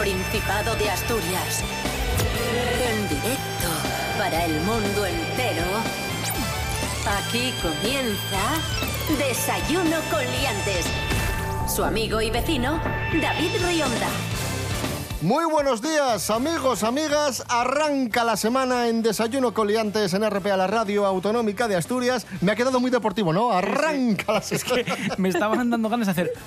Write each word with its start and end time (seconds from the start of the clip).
Principado 0.00 0.74
de 0.76 0.88
Asturias. 0.88 1.62
En 2.88 3.06
directo 3.06 3.68
para 4.16 4.46
el 4.46 4.58
mundo 4.62 5.04
entero. 5.04 5.66
Aquí 7.18 7.52
comienza 7.60 8.40
Desayuno 9.18 9.98
con 10.10 10.20
Liantes. 10.20 10.86
Su 11.68 11.84
amigo 11.84 12.22
y 12.22 12.30
vecino, 12.30 12.80
David 13.20 13.50
Rionda. 13.62 14.08
Muy 15.20 15.44
buenos 15.44 15.82
días, 15.82 16.30
amigos, 16.30 16.82
amigas. 16.82 17.44
Arranca 17.50 18.24
la 18.24 18.38
semana 18.38 18.88
en 18.88 19.02
Desayuno 19.02 19.52
Coliantes 19.52 20.14
en 20.14 20.24
RPA, 20.28 20.56
la 20.56 20.66
radio 20.66 21.04
autonómica 21.04 21.68
de 21.68 21.76
Asturias. 21.76 22.26
Me 22.40 22.52
ha 22.52 22.56
quedado 22.56 22.80
muy 22.80 22.90
deportivo, 22.90 23.34
¿no? 23.34 23.52
Arranca 23.52 24.32
la 24.32 24.40
semana. 24.40 24.80
Es 24.80 24.86
que 24.86 25.14
me 25.18 25.28
estaban 25.28 25.68
dando 25.68 25.90
ganas 25.90 26.06
de 26.06 26.12
hacer. 26.12 26.32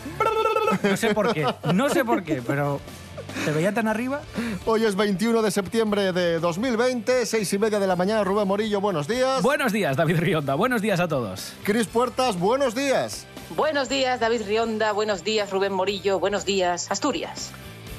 No 0.81 0.97
sé 0.97 1.13
por 1.13 1.31
qué, 1.33 1.45
no 1.71 1.87
sé 1.89 2.03
por 2.03 2.23
qué, 2.23 2.41
pero 2.41 2.81
te 3.43 3.51
veía 3.51 3.73
tan 3.73 3.87
arriba. 3.87 4.21
Hoy 4.65 4.85
es 4.85 4.95
21 4.95 5.41
de 5.41 5.51
septiembre 5.51 6.13
de 6.13 6.39
2020, 6.39 7.25
seis 7.25 7.51
y 7.53 7.59
media 7.59 7.79
de 7.79 7.87
la 7.87 7.95
mañana. 7.95 8.23
Rubén 8.23 8.47
Morillo, 8.47 8.79
buenos 8.79 9.07
días. 9.07 9.41
Buenos 9.41 9.71
días, 9.71 9.97
David 9.97 10.19
Rionda. 10.19 10.55
Buenos 10.55 10.81
días 10.81 10.99
a 10.99 11.07
todos. 11.07 11.53
Cris 11.63 11.87
Puertas, 11.87 12.39
buenos 12.39 12.75
días. 12.75 13.25
Buenos 13.55 13.89
días, 13.89 14.19
David 14.19 14.43
Rionda. 14.47 14.93
Buenos 14.93 15.23
días, 15.23 15.51
Rubén 15.51 15.73
Morillo. 15.73 16.19
Buenos 16.19 16.45
días, 16.45 16.89
Asturias. 16.89 17.51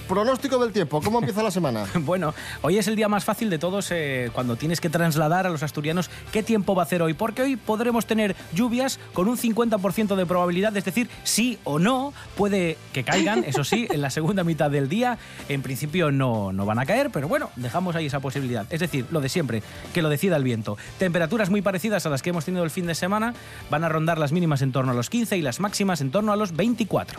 Pronóstico 0.08 0.58
del 0.58 0.70
tiempo, 0.70 1.00
¿cómo 1.00 1.18
empieza 1.20 1.42
la 1.42 1.50
semana? 1.50 1.86
Bueno, 2.04 2.34
hoy 2.60 2.76
es 2.76 2.86
el 2.88 2.96
día 2.96 3.08
más 3.08 3.24
fácil 3.24 3.48
de 3.48 3.58
todos 3.58 3.90
eh, 3.90 4.30
cuando 4.34 4.56
tienes 4.56 4.80
que 4.80 4.90
trasladar 4.90 5.46
a 5.46 5.50
los 5.50 5.62
asturianos 5.62 6.10
qué 6.32 6.42
tiempo 6.42 6.74
va 6.74 6.82
a 6.82 6.84
hacer 6.84 7.00
hoy, 7.00 7.14
porque 7.14 7.40
hoy 7.40 7.56
podremos 7.56 8.04
tener 8.04 8.36
lluvias 8.52 9.00
con 9.14 9.28
un 9.28 9.38
50% 9.38 10.14
de 10.14 10.26
probabilidad, 10.26 10.76
es 10.76 10.84
decir, 10.84 11.08
sí 11.22 11.58
o 11.64 11.78
no, 11.78 12.12
puede 12.36 12.76
que 12.92 13.04
caigan, 13.04 13.44
eso 13.44 13.64
sí, 13.64 13.88
en 13.90 14.02
la 14.02 14.10
segunda 14.10 14.44
mitad 14.44 14.70
del 14.70 14.90
día, 14.90 15.16
en 15.48 15.62
principio 15.62 16.10
no, 16.10 16.52
no 16.52 16.66
van 16.66 16.78
a 16.78 16.84
caer, 16.84 17.10
pero 17.10 17.26
bueno, 17.26 17.50
dejamos 17.56 17.96
ahí 17.96 18.06
esa 18.06 18.20
posibilidad. 18.20 18.66
Es 18.68 18.80
decir, 18.80 19.06
lo 19.10 19.22
de 19.22 19.30
siempre, 19.30 19.62
que 19.94 20.02
lo 20.02 20.10
decida 20.10 20.36
el 20.36 20.44
viento. 20.44 20.76
Temperaturas 20.98 21.48
muy 21.48 21.62
parecidas 21.62 22.04
a 22.04 22.10
las 22.10 22.20
que 22.20 22.30
hemos 22.30 22.44
tenido 22.44 22.64
el 22.64 22.70
fin 22.70 22.86
de 22.86 22.94
semana, 22.94 23.34
van 23.70 23.84
a 23.84 23.88
rondar 23.88 24.18
las 24.18 24.32
mínimas 24.32 24.60
en 24.60 24.72
torno 24.72 24.92
a 24.92 24.94
los 24.94 25.08
15 25.08 25.38
y 25.38 25.42
las 25.42 25.60
máximas 25.60 26.02
en 26.02 26.10
torno 26.10 26.32
a 26.32 26.36
los 26.36 26.54
24. 26.54 27.18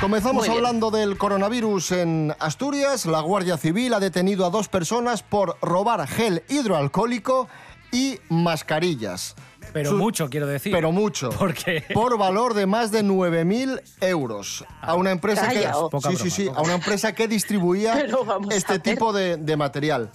Comenzamos 0.00 0.48
hablando 0.48 0.90
del 0.90 1.18
coronavirus 1.18 1.92
en 1.92 2.34
Asturias. 2.38 3.04
La 3.04 3.20
Guardia 3.20 3.58
Civil 3.58 3.92
ha 3.92 4.00
detenido 4.00 4.46
a 4.46 4.50
dos 4.50 4.68
personas 4.68 5.22
por 5.22 5.58
robar 5.60 6.06
gel 6.08 6.42
hidroalcohólico 6.48 7.48
y 7.92 8.18
mascarillas. 8.30 9.34
Pero 9.74 9.90
Su- 9.90 9.96
mucho, 9.98 10.30
quiero 10.30 10.46
decir. 10.46 10.72
Pero 10.72 10.90
mucho. 10.90 11.28
¿Por 11.30 11.52
qué? 11.52 11.84
Por 11.94 12.16
valor 12.16 12.54
de 12.54 12.64
más 12.66 12.90
de 12.90 13.04
9.000 13.04 13.82
euros. 14.00 14.64
A 14.80 14.94
una 14.94 15.10
empresa 15.10 15.48
que... 15.50 15.68
Oh. 15.72 15.90
Sí, 15.92 16.00
sí, 16.00 16.14
broma, 16.16 16.30
sí. 16.30 16.48
A 16.56 16.62
una 16.62 16.74
empresa 16.74 17.14
que 17.14 17.28
distribuía 17.28 18.02
este 18.50 18.78
tipo 18.78 19.12
de, 19.12 19.36
de 19.36 19.56
material. 19.56 20.10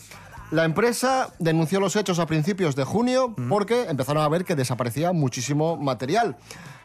La 0.52 0.64
empresa 0.64 1.34
denunció 1.40 1.80
los 1.80 1.96
hechos 1.96 2.20
a 2.20 2.28
principios 2.28 2.76
de 2.76 2.84
junio 2.84 3.36
porque 3.50 3.84
empezaron 3.90 4.24
a 4.24 4.30
ver 4.30 4.46
que 4.46 4.56
desaparecía 4.56 5.12
muchísimo 5.12 5.76
material. 5.76 6.38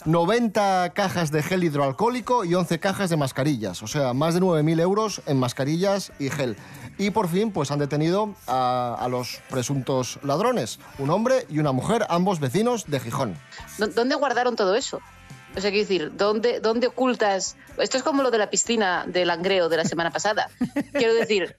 90 0.06 0.93
cajas 0.94 1.31
de 1.31 1.43
gel 1.43 1.62
hidroalcohólico 1.62 2.44
y 2.44 2.54
11 2.54 2.81
cajas 2.81 3.10
de 3.10 3.19
mascarillas. 3.19 3.82
O 3.82 3.87
sea, 3.87 4.15
más 4.15 4.32
de 4.34 4.41
9.000 4.41 4.81
euros 4.81 5.20
en 5.26 5.38
mascarillas 5.38 6.10
y 6.19 6.31
gel. 6.31 6.56
Y 6.99 7.10
por 7.10 7.28
fin, 7.28 7.53
pues 7.53 7.70
han 7.70 7.78
detenido 7.78 8.34
a, 8.47 8.97
a 8.99 9.09
los 9.09 9.41
presuntos 9.50 10.19
ladrones. 10.22 10.78
Un 10.99 11.10
hombre 11.10 11.47
y 11.50 11.59
una 11.59 11.72
mujer, 11.72 12.06
ambos 12.09 12.41
vecinos 12.41 12.87
de 12.87 12.99
Gijón. 12.99 13.37
¿Dó- 13.78 13.88
¿Dónde 13.88 14.15
guardaron 14.16 14.56
todo 14.56 14.75
eso? 14.75 15.00
O 15.54 15.60
sea, 15.60 15.70
quiero 15.70 15.87
decir, 15.87 16.12
¿dónde, 16.16 16.60
¿dónde 16.60 16.87
ocultas? 16.87 17.56
Esto 17.76 17.99
es 17.99 18.03
como 18.03 18.22
lo 18.22 18.31
de 18.31 18.38
la 18.38 18.49
piscina 18.50 19.04
de 19.06 19.26
Langreo 19.26 19.69
de 19.69 19.76
la 19.76 19.84
semana 19.84 20.10
pasada. 20.10 20.49
Quiero 20.93 21.12
decir, 21.12 21.56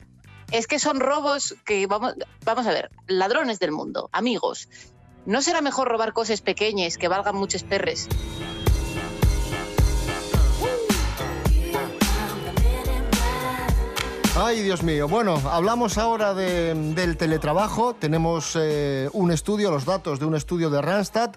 es 0.52 0.68
que 0.68 0.80
son 0.80 1.00
robos 1.00 1.56
que, 1.66 1.88
vamos, 1.88 2.14
a 2.46 2.72
ver, 2.72 2.92
ladrones 3.08 3.60
del 3.60 3.72
mundo, 3.72 4.10
amigos. 4.12 4.68
¿No 5.26 5.42
será 5.42 5.62
mejor 5.62 5.88
robar 5.88 6.14
cosas 6.14 6.42
pequeñas 6.42 6.98
que 6.98 7.08
valgan 7.08 7.36
muchos 7.36 7.64
perres? 7.64 8.08
Ay, 14.36 14.62
Dios 14.62 14.82
mío. 14.82 15.08
Bueno, 15.08 15.42
hablamos 15.52 15.98
ahora 15.98 16.34
de- 16.34 16.74
del 16.96 17.18
teletrabajo. 17.18 17.94
Tenemos 17.94 18.58
eh, 18.60 19.10
un 19.14 19.30
estudio, 19.32 19.70
los 19.72 19.86
datos 19.86 20.20
de 20.20 20.26
un 20.26 20.36
estudio 20.36 20.70
de 20.70 20.82
Randstad 20.82 21.32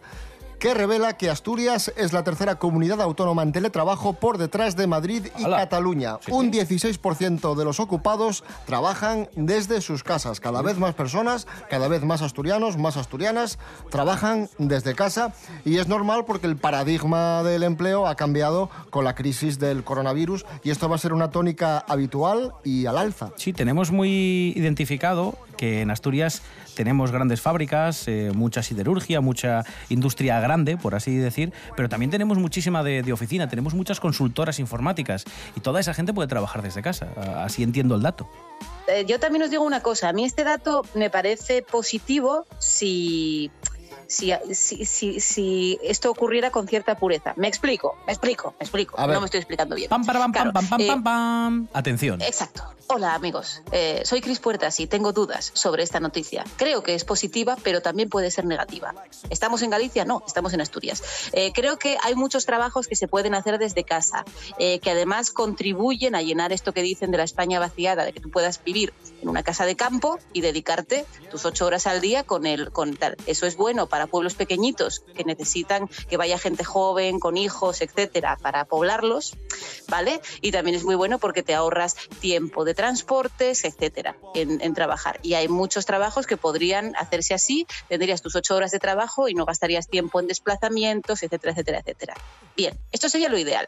que 0.65 0.73
revela 0.73 1.19
que 1.19 1.29
Asturias 1.29 1.93
es 1.95 2.15
la 2.15 2.25
tercera 2.25 2.55
comunidad 2.55 3.03
autónoma 3.03 3.43
en 3.43 3.53
teletrabajo 3.53 4.15
por 4.15 4.39
detrás 4.39 4.77
de 4.77 4.87
Madrid 4.87 5.27
y. 5.37 5.45
Cataluña. 5.45 6.17
Un 6.31 6.51
16% 6.51 7.55
de 7.55 7.65
los 7.67 7.81
ocupados 7.81 8.45
trabajan 8.65 9.29
desde 9.37 9.83
sus 9.83 10.03
casas. 10.03 10.41
Cada 10.41 10.63
vez 10.63 10.79
más 10.79 10.95
personas, 10.95 11.47
cada 11.69 11.87
vez 11.87 12.03
más 12.03 12.23
asturianos, 12.23 12.79
más 12.79 12.97
asturianas, 12.97 13.59
trabajan 13.91 14.49
desde 14.57 14.95
casa 14.95 15.35
y 15.67 15.77
es 15.77 15.87
normal 15.87 16.25
porque 16.25 16.47
el 16.47 16.57
paradigma 16.57 17.43
del 17.43 17.63
empleo 17.63 18.07
ha 18.07 18.15
cambiado 18.15 18.71
con 18.89 19.05
la 19.05 19.15
crisis 19.15 19.59
del 19.59 19.85
coronavirus 19.85 20.47
y 20.63 20.71
esto 20.71 20.89
va 20.89 20.95
a 20.95 20.99
ser 20.99 21.13
una 21.13 21.29
tónica 21.29 21.85
habitual 21.87 22.55
y 22.65 22.87
al 22.87 22.97
alza. 22.97 23.33
Sí, 23.37 23.53
tenemos 23.53 23.91
muy 23.91 24.55
identificado 24.57 25.37
que 25.59 25.83
en 25.83 25.91
Asturias 25.91 26.43
tenemos 26.75 27.11
grandes 27.11 27.41
fábricas, 27.41 28.07
eh, 28.09 28.33
mucha 28.35 28.63
siderurgia, 28.63 29.21
mucha 29.21 29.65
industria 29.89 30.41
grande, 30.41 30.77
por 30.77 30.95
así 30.95 31.17
decir, 31.17 31.53
pero 31.77 31.89
también 31.89 32.11
tenemos 32.11 32.39
muchísima 32.39 32.83
de, 32.83 33.13
oficina, 33.13 33.49
tenemos 33.49 33.75
muchas 33.75 34.01
consultoras 34.01 34.59
informáticas 34.59 35.25
y 35.57 35.61
toda 35.61 35.81
esa 35.81 35.95
gente 35.95 36.13
puede 36.13 36.29
trabajar 36.29 36.63
desde 36.63 36.83
casa. 36.83 37.09
Así 37.39 37.63
entiendo 37.63 37.95
el 37.95 38.03
dato. 38.03 38.29
Eh, 38.87 39.05
yo 39.07 39.19
también 39.19 39.43
os 39.43 39.51
digo 39.51 39.65
una 39.65 39.81
cosa, 39.81 40.11
a 40.11 40.13
mí 40.13 40.25
este 40.25 40.45
dato 40.45 40.85
me 40.95 41.09
parece 41.09 41.63
positivo 41.63 42.47
si, 42.59 43.51
si, 44.07 44.33
si, 44.53 44.85
si- 44.85 45.21
si 45.21 45.79
esto 45.83 46.11
ocurriera 46.11 46.51
con 46.51 46.67
cierta 46.69 46.97
pureza. 46.97 47.33
Me 47.37 47.49
explico, 47.49 47.97
me 48.07 48.13
explico, 48.13 48.55
me 48.59 48.65
explico. 48.65 48.95
A 48.99 49.07
ver. 49.07 49.15
No 49.15 49.21
me 49.21 49.27
estoy 49.27 49.39
explicando 49.41 49.75
bien. 49.77 49.89
Pam, 49.89 50.05
para, 50.05 50.19
pam, 50.21 50.33
Claro, 50.33 50.53
pam, 50.53 50.69
pam, 50.69 50.81
eh, 50.81 50.87
pam, 50.87 51.03
pam. 51.05 51.69
Atención. 51.73 52.21
Exacto. 52.23 52.63
Hola 52.87 53.15
amigos, 53.15 53.63
Eh, 53.73 54.03
soy 54.05 54.21
Cris 54.21 54.41
Puertas 54.41 54.79
y 54.79 54.87
tengo 54.87 55.13
dudas 55.15 55.51
sobre 55.55 55.83
esta 55.83 56.01
noticia. 56.01 56.45
Creo 56.57 56.83
que 56.83 56.95
es 56.95 57.05
positiva, 57.07 57.57
pero 57.63 57.81
también 57.81 58.11
puede 58.11 58.31
ser 58.31 58.45
negativa. 58.45 58.95
¿Estamos 59.31 59.63
en 59.63 59.71
Galicia? 59.71 60.05
No, 60.05 60.23
estamos 60.27 60.53
en 60.53 60.61
Asturias. 60.61 61.03
Eh, 61.33 61.51
creo 61.55 61.79
que 61.79 61.97
hay 62.03 62.15
muchos 62.15 62.45
trabajos 62.45 62.87
que 62.87 62.95
se 62.95 63.09
pueden 63.09 63.35
hacer 63.35 63.59
desde 63.59 63.85
casa, 63.85 64.25
eh, 64.59 64.81
que 64.81 64.91
además 64.91 65.31
contribuyen 65.31 66.15
a 66.15 66.21
llenar 66.21 66.53
esto 66.53 66.73
que 66.73 66.83
dicen 66.83 67.11
de 67.11 67.17
la 67.17 67.25
España 67.25 67.59
vaciada, 67.59 68.05
de 68.05 68.13
que 68.13 68.21
tú 68.21 68.31
puedas 68.31 68.63
vivir 68.63 68.93
en 69.23 69.31
una 69.31 69.43
casa 69.43 69.65
de 69.65 69.77
campo 69.77 70.19
y 70.35 70.43
dedicarte 70.43 71.07
tus 71.31 71.47
ocho 71.47 71.65
horas 71.65 71.87
al 71.87 72.03
día 72.03 72.23
con 72.25 72.45
el 72.45 72.71
con 72.71 72.97
tal. 72.97 73.17
Eso 73.27 73.47
es 73.47 73.57
bueno 73.57 73.87
para 73.89 73.94
pueblos 74.07 74.35
pequeñitos 74.35 75.01
que 75.15 75.25
necesitan 75.25 75.89
que 76.09 76.17
vaya 76.17 76.39
gente 76.39 76.65
joven, 76.65 77.21
con 77.21 77.37
hijos, 77.37 77.81
etcétera, 77.81 78.37
para 78.41 78.65
poblarlos, 78.65 79.35
¿vale? 79.89 80.21
Y 80.41 80.53
también 80.53 80.77
es 80.77 80.85
muy 80.85 80.95
bueno 80.95 81.19
porque 81.19 81.43
te 81.43 81.55
ahorras 81.55 81.97
tiempo 82.21 82.65
de 82.65 82.75
transportes, 82.75 83.65
etcétera, 83.65 84.17
en, 84.35 84.61
en 84.61 84.75
trabajar. 84.75 85.21
Y 85.23 85.35
hay 85.35 85.49
muchos 85.49 85.87
trabajos 85.87 86.27
que 86.27 86.37
podrían 86.37 86.95
hacerse 86.97 87.35
así, 87.35 87.67
tendrías 87.89 88.23
tus 88.23 88.35
ocho 88.37 88.55
horas 88.55 88.71
de 88.71 88.79
trabajo 88.79 89.29
y 89.29 89.35
no 89.35 89.45
gastarías 89.45 89.89
tiempo 89.89 90.21
en 90.21 90.27
desplazamientos, 90.27 91.23
etcétera, 91.23 91.53
etcétera, 91.53 91.79
etcétera. 91.81 92.15
Bien, 92.57 92.79
esto 92.93 93.09
sería 93.09 93.29
lo 93.29 93.39
ideal. 93.39 93.67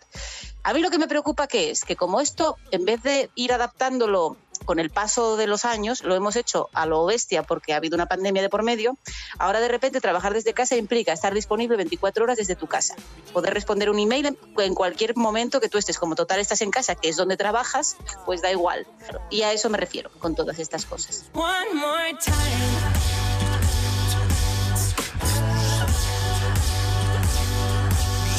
A 0.62 0.72
mí 0.72 0.80
lo 0.80 0.90
que 0.90 0.98
me 0.98 1.08
preocupa 1.08 1.46
que 1.46 1.70
es 1.70 1.84
que 1.84 1.96
como 1.96 2.20
esto, 2.20 2.56
en 2.70 2.84
vez 2.84 3.02
de 3.02 3.30
ir 3.34 3.52
adaptándolo 3.52 4.36
con 4.66 4.78
el 4.78 4.90
paso 4.90 5.36
de 5.36 5.46
los 5.46 5.64
años, 5.64 6.02
lo 6.02 6.14
hemos 6.14 6.36
hecho 6.36 6.68
a 6.74 6.84
lo 6.84 7.06
bestia 7.06 7.42
porque 7.42 7.72
ha 7.72 7.76
habido 7.76 7.94
una 7.94 8.06
pandemia 8.06 8.42
de 8.42 8.50
por 8.50 8.62
medio, 8.62 8.98
ahora 9.38 9.60
de 9.60 9.68
repente 9.68 10.02
trabajar 10.02 10.34
desde 10.34 10.52
casa 10.52 10.76
implica 10.76 11.12
estar 11.12 11.32
disponible 11.32 11.76
24 11.76 12.24
horas 12.24 12.36
desde 12.36 12.56
tu 12.56 12.66
casa, 12.66 12.94
poder 13.32 13.54
responder 13.54 13.88
un 13.88 13.98
email 13.98 14.36
en, 14.58 14.74
cualquier 14.74 15.16
momento 15.16 15.60
que 15.60 15.68
tú 15.68 15.78
estés, 15.78 15.98
como 15.98 16.14
total 16.14 16.40
estás 16.40 16.60
en 16.60 16.70
casa, 16.70 16.96
que 16.96 17.08
es 17.08 17.16
donde 17.16 17.38
trabajas, 17.38 17.96
pues 18.26 18.42
da 18.42 18.50
igual. 18.50 18.86
Y 19.30 19.42
a 19.42 19.52
eso 19.52 19.70
me 19.70 19.78
refiero 19.78 20.10
con 20.18 20.34
todas 20.34 20.58
estas 20.58 20.84
cosas. 20.84 21.30
One 21.32 21.72
more 21.74 22.14
time. 22.22 23.06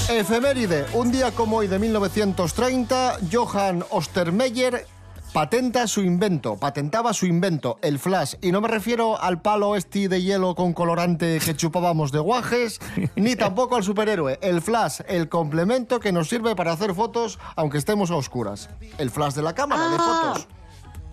Efeméride, 0.09 0.85
un 0.93 1.11
día 1.11 1.31
como 1.31 1.57
hoy 1.57 1.67
de 1.67 1.79
1930, 1.79 3.19
Johann 3.29 3.83
Ostermeyer 3.89 4.87
patenta 5.33 5.85
su 5.87 6.01
invento, 6.01 6.57
patentaba 6.57 7.13
su 7.13 7.25
invento, 7.25 7.77
el 7.81 7.99
flash. 7.99 8.35
Y 8.41 8.51
no 8.51 8.61
me 8.61 8.67
refiero 8.67 9.21
al 9.21 9.41
palo 9.41 9.75
este 9.75 10.07
de 10.09 10.21
hielo 10.21 10.55
con 10.55 10.73
colorante 10.73 11.39
que 11.43 11.55
chupábamos 11.55 12.11
de 12.11 12.19
guajes, 12.19 12.79
ni 13.15 13.35
tampoco 13.35 13.75
al 13.75 13.83
superhéroe. 13.83 14.39
El 14.41 14.61
flash, 14.61 15.01
el 15.07 15.29
complemento 15.29 15.99
que 15.99 16.11
nos 16.11 16.29
sirve 16.29 16.55
para 16.55 16.71
hacer 16.73 16.93
fotos 16.95 17.39
aunque 17.55 17.77
estemos 17.77 18.09
a 18.11 18.15
oscuras. 18.15 18.69
El 18.97 19.11
flash 19.11 19.33
de 19.33 19.43
la 19.43 19.53
cámara 19.53 19.89
de 19.89 19.97
Ah. 19.99 20.33
fotos. 20.33 20.47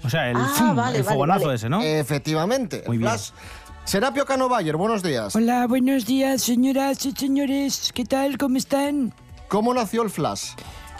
O 0.05 0.11
sea, 0.11 0.31
el, 0.31 0.37
Ah, 0.38 0.72
vale, 0.75 0.99
el 0.99 1.05
fogonazo 1.05 1.44
vale. 1.46 1.55
ese, 1.56 1.69
¿no? 1.69 1.81
Efectivamente, 1.82 2.82
Muy 2.87 2.96
el 2.96 3.00
bien. 3.02 3.10
flash. 3.10 3.31
Serapio 3.84 4.25
Cano 4.25 4.49
Bayer, 4.49 4.76
buenos 4.76 5.02
días. 5.02 5.34
Hola, 5.37 5.67
buenos 5.67 6.06
días, 6.06 6.40
señoras 6.43 7.05
y 7.05 7.12
señores. 7.12 7.90
¿Qué 7.94 8.05
tal? 8.05 8.38
¿Cómo 8.38 8.56
están? 8.56 9.12
¿Cómo 9.49 9.75
nació 9.75 10.02
el 10.02 10.10
flash? 10.10 10.52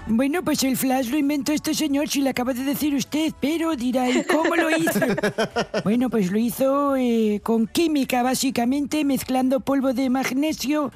Bueno, 0.06 0.44
pues 0.44 0.62
el 0.64 0.76
flash 0.76 1.08
lo 1.08 1.16
inventó 1.16 1.52
este 1.52 1.72
señor, 1.72 2.08
si 2.08 2.20
lo 2.20 2.28
acaba 2.28 2.52
de 2.52 2.62
decir 2.62 2.94
usted, 2.94 3.32
pero 3.40 3.74
dirá, 3.74 4.08
¿y 4.10 4.22
cómo 4.24 4.54
lo 4.54 4.70
hizo? 4.70 5.00
bueno, 5.84 6.10
pues 6.10 6.30
lo 6.30 6.38
hizo 6.38 6.94
eh, 6.94 7.40
con 7.42 7.66
química, 7.66 8.22
básicamente, 8.22 9.02
mezclando 9.04 9.60
polvo 9.60 9.94
de 9.94 10.10
magnesio 10.10 10.92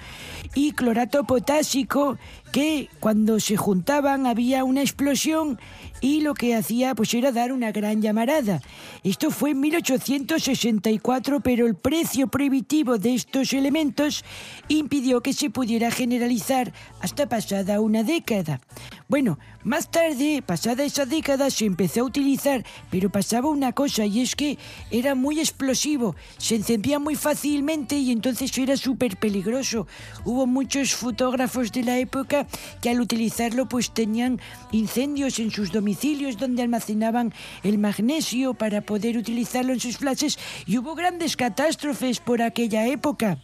y 0.55 0.73
clorato 0.73 1.25
potásico, 1.25 2.19
que 2.53 2.89
cuando 3.01 3.41
se 3.41 3.57
juntaban 3.57 4.27
había 4.27 4.65
una 4.65 4.81
explosión 4.81 5.59
y 6.01 6.21
lo 6.21 6.35
que 6.35 6.55
hacía 6.55 6.95
pues 6.95 7.13
era 7.15 7.33
dar 7.33 7.53
una 7.53 7.73
gran 7.73 8.03
llamarada. 8.03 8.61
Esto 9.03 9.31
fue 9.31 9.51
en 9.51 9.61
1864, 9.61 11.41
pero 11.41 11.67
el 11.67 11.75
precio 11.75 12.29
prohibitivo 12.29 12.99
de 12.99 13.15
estos 13.15 13.53
elementos 13.53 14.25
impidió 14.69 15.21
que 15.21 15.33
se 15.33 15.51
pudiera 15.51 15.91
generalizar 15.91 16.73
hasta 17.01 17.29
pasada 17.29 17.81
una 17.81 18.03
década. 18.03 18.61
Bueno, 19.09 19.39
más 19.65 19.91
tarde, 19.91 20.43
pasada 20.45 20.85
esa 20.85 21.07
década, 21.07 21.51
se 21.51 21.65
empezó 21.65 22.03
a 22.03 22.05
utilizar, 22.05 22.65
pero 22.91 23.11
pasaba 23.11 23.49
una 23.49 23.73
cosa 23.73 24.05
y 24.05 24.21
es 24.21 24.37
que 24.37 24.59
era 24.91 25.15
muy 25.15 25.41
explosivo, 25.41 26.15
se 26.37 26.57
encendía 26.57 26.99
muy 26.99 27.17
fácilmente 27.17 27.97
y 27.97 28.13
entonces 28.13 28.57
era 28.59 28.77
súper 28.77 29.17
peligroso. 29.17 29.87
Hubo 30.25 30.47
muchos 30.47 30.95
fotógrafos 30.95 31.73
de 31.73 31.85
la 31.85 31.99
época 31.99 32.38
que 32.81 32.91
al 32.91 33.01
utilizarlo 33.01 33.69
pues 33.69 33.91
tenían 33.93 34.41
incendios 34.73 35.39
en 35.39 35.51
sus 35.51 35.73
domicilios 35.73 36.37
donde 36.37 36.63
almacenaban 36.63 37.33
el 37.63 37.79
magnesio 37.79 38.55
para 38.55 38.83
poder 38.83 39.17
utilizarlo 39.17 39.73
en 39.73 39.81
sus 39.81 39.99
flashes 39.99 40.39
y 40.67 40.79
hubo 40.79 40.95
grandes 40.95 41.37
catástrofes 41.37 42.21
por 42.21 42.43
aquella 42.43 42.87
época. 42.87 43.39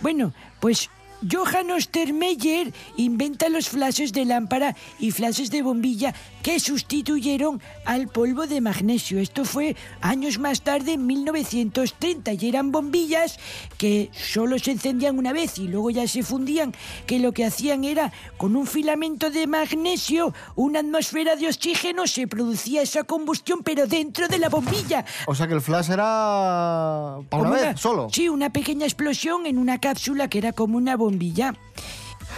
Bueno, 0.00 0.32
pues 0.60 0.90
Johann 1.20 1.70
Ostermeyer 1.70 2.72
inventa 2.96 3.48
los 3.48 3.68
flashes 3.68 4.12
de 4.12 4.24
lámpara 4.24 4.76
y 4.98 5.10
flashes 5.10 5.50
de 5.50 5.62
bombilla 5.62 6.14
que 6.42 6.60
sustituyeron 6.60 7.60
al 7.84 8.08
polvo 8.08 8.46
de 8.46 8.60
magnesio. 8.60 9.18
Esto 9.18 9.44
fue 9.44 9.76
años 10.00 10.38
más 10.38 10.62
tarde, 10.62 10.92
en 10.92 11.06
1930, 11.06 12.32
y 12.34 12.48
eran 12.48 12.70
bombillas 12.70 13.38
que 13.76 14.10
solo 14.12 14.58
se 14.58 14.72
encendían 14.72 15.18
una 15.18 15.32
vez 15.32 15.58
y 15.58 15.66
luego 15.66 15.90
ya 15.90 16.06
se 16.06 16.22
fundían, 16.22 16.72
que 17.06 17.18
lo 17.18 17.32
que 17.32 17.44
hacían 17.44 17.84
era, 17.84 18.12
con 18.36 18.54
un 18.54 18.66
filamento 18.66 19.30
de 19.30 19.46
magnesio, 19.46 20.32
una 20.54 20.80
atmósfera 20.80 21.36
de 21.36 21.48
oxígeno, 21.48 22.06
se 22.06 22.28
producía 22.28 22.82
esa 22.82 23.02
combustión, 23.04 23.62
pero 23.62 23.86
dentro 23.86 24.28
de 24.28 24.38
la 24.38 24.48
bombilla. 24.48 25.04
O 25.26 25.34
sea 25.34 25.48
que 25.48 25.54
el 25.54 25.60
flash 25.60 25.90
era 25.90 27.18
para 27.28 27.42
una 27.42 27.50
vez, 27.50 27.80
solo. 27.80 28.08
Sí, 28.12 28.28
una 28.28 28.50
pequeña 28.50 28.86
explosión 28.86 29.46
en 29.46 29.58
una 29.58 29.78
cápsula 29.80 30.28
que 30.28 30.38
era 30.38 30.52
como 30.52 30.76
una 30.76 30.96
bombilla. 30.96 31.07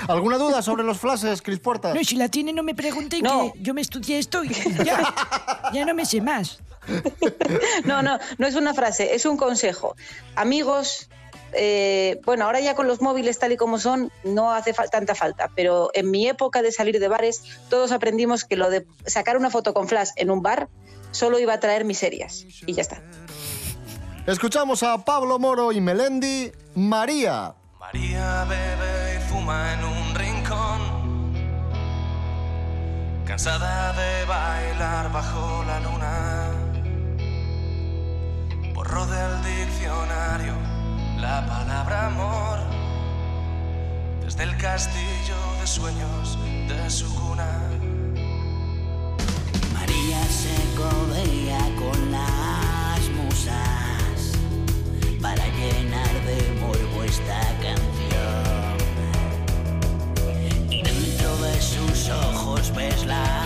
¿Alguna 0.08 0.38
duda 0.38 0.62
sobre 0.62 0.82
los 0.84 0.98
flashes, 0.98 1.42
Cris 1.42 1.58
Puertas? 1.58 1.94
No, 1.94 2.02
si 2.04 2.16
la 2.16 2.28
tiene 2.28 2.52
no 2.52 2.62
me 2.62 2.74
pregunte 2.74 3.20
No. 3.20 3.52
que 3.52 3.60
yo 3.62 3.74
me 3.74 3.80
estudié 3.80 4.18
esto 4.18 4.44
y 4.44 4.48
ya, 4.84 5.14
ya 5.72 5.84
no 5.84 5.94
me 5.94 6.04
sé 6.06 6.20
más. 6.20 6.60
No, 7.84 8.02
no, 8.02 8.18
no 8.38 8.46
es 8.46 8.54
una 8.54 8.72
frase, 8.74 9.14
es 9.14 9.26
un 9.26 9.36
consejo. 9.36 9.94
Amigos, 10.34 11.08
eh, 11.52 12.20
bueno, 12.24 12.46
ahora 12.46 12.60
ya 12.60 12.74
con 12.74 12.86
los 12.86 13.00
móviles 13.02 13.38
tal 13.38 13.52
y 13.52 13.56
como 13.56 13.78
son, 13.78 14.10
no 14.24 14.52
hace 14.52 14.74
fal- 14.74 14.88
tanta 14.90 15.14
falta, 15.14 15.50
pero 15.54 15.90
en 15.94 16.10
mi 16.10 16.26
época 16.28 16.62
de 16.62 16.72
salir 16.72 16.98
de 16.98 17.08
bares, 17.08 17.42
todos 17.68 17.92
aprendimos 17.92 18.44
que 18.44 18.56
lo 18.56 18.70
de 18.70 18.86
sacar 19.06 19.36
una 19.36 19.50
foto 19.50 19.74
con 19.74 19.88
flash 19.88 20.10
en 20.16 20.30
un 20.30 20.42
bar 20.42 20.68
solo 21.10 21.38
iba 21.38 21.52
a 21.52 21.60
traer 21.60 21.84
miserias. 21.84 22.46
Y 22.66 22.72
ya 22.74 22.82
está. 22.82 23.02
Escuchamos 24.26 24.82
a 24.82 25.04
Pablo 25.04 25.38
Moro 25.38 25.72
y 25.72 25.80
Melendi, 25.80 26.52
María. 26.74 27.54
María 27.92 28.44
bebe 28.44 29.16
y 29.16 29.28
fuma 29.28 29.72
en 29.72 29.84
un 29.84 30.14
rincón, 30.14 31.34
cansada 33.26 33.92
de 33.94 34.24
bailar 34.26 35.10
bajo 35.10 35.64
la 35.64 35.80
luna. 35.80 36.52
Borró 38.74 39.06
del 39.06 39.42
diccionario 39.42 40.54
la 41.18 41.44
palabra 41.44 42.06
amor, 42.06 42.60
desde 44.24 44.44
el 44.44 44.56
castillo 44.56 45.40
de 45.60 45.66
sueños 45.66 46.38
de 46.68 46.90
su 46.90 47.12
cuna. 47.16 47.50
María 49.74 50.22
se 50.26 50.56
codea 50.76 51.64
con 51.76 52.12
las 52.12 53.00
musas 53.18 54.38
para 55.20 55.44
llenar 55.48 56.09
esta 57.10 57.40
canción. 57.60 58.76
Y 60.70 60.82
dentro 60.82 61.36
de 61.38 61.60
sus 61.60 62.08
ojos 62.08 62.72
ves 62.74 63.04
la 63.04 63.39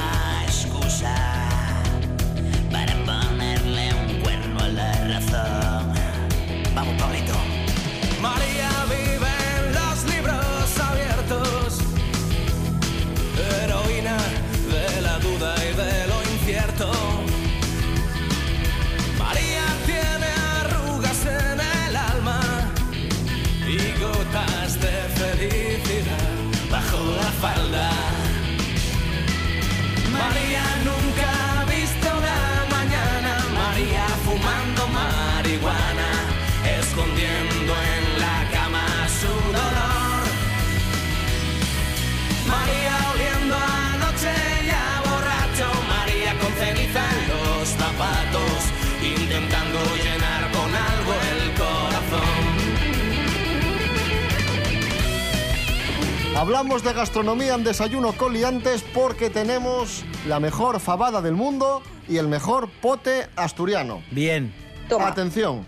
Hablamos 56.44 56.82
de 56.84 56.93
gastronomía 56.93 57.55
en 57.55 57.65
Desayuno 57.65 58.13
Coliantes 58.13 58.84
porque 58.93 59.31
tenemos 59.31 60.05
la 60.29 60.41
mejor 60.41 60.79
fabada 60.79 61.22
del 61.22 61.32
mundo 61.32 61.81
y 62.06 62.19
el 62.19 62.29
mejor 62.29 62.69
pote 62.82 63.31
asturiano. 63.34 64.03
Bien. 64.10 64.55
Toma. 64.86 65.08
Atención. 65.08 65.65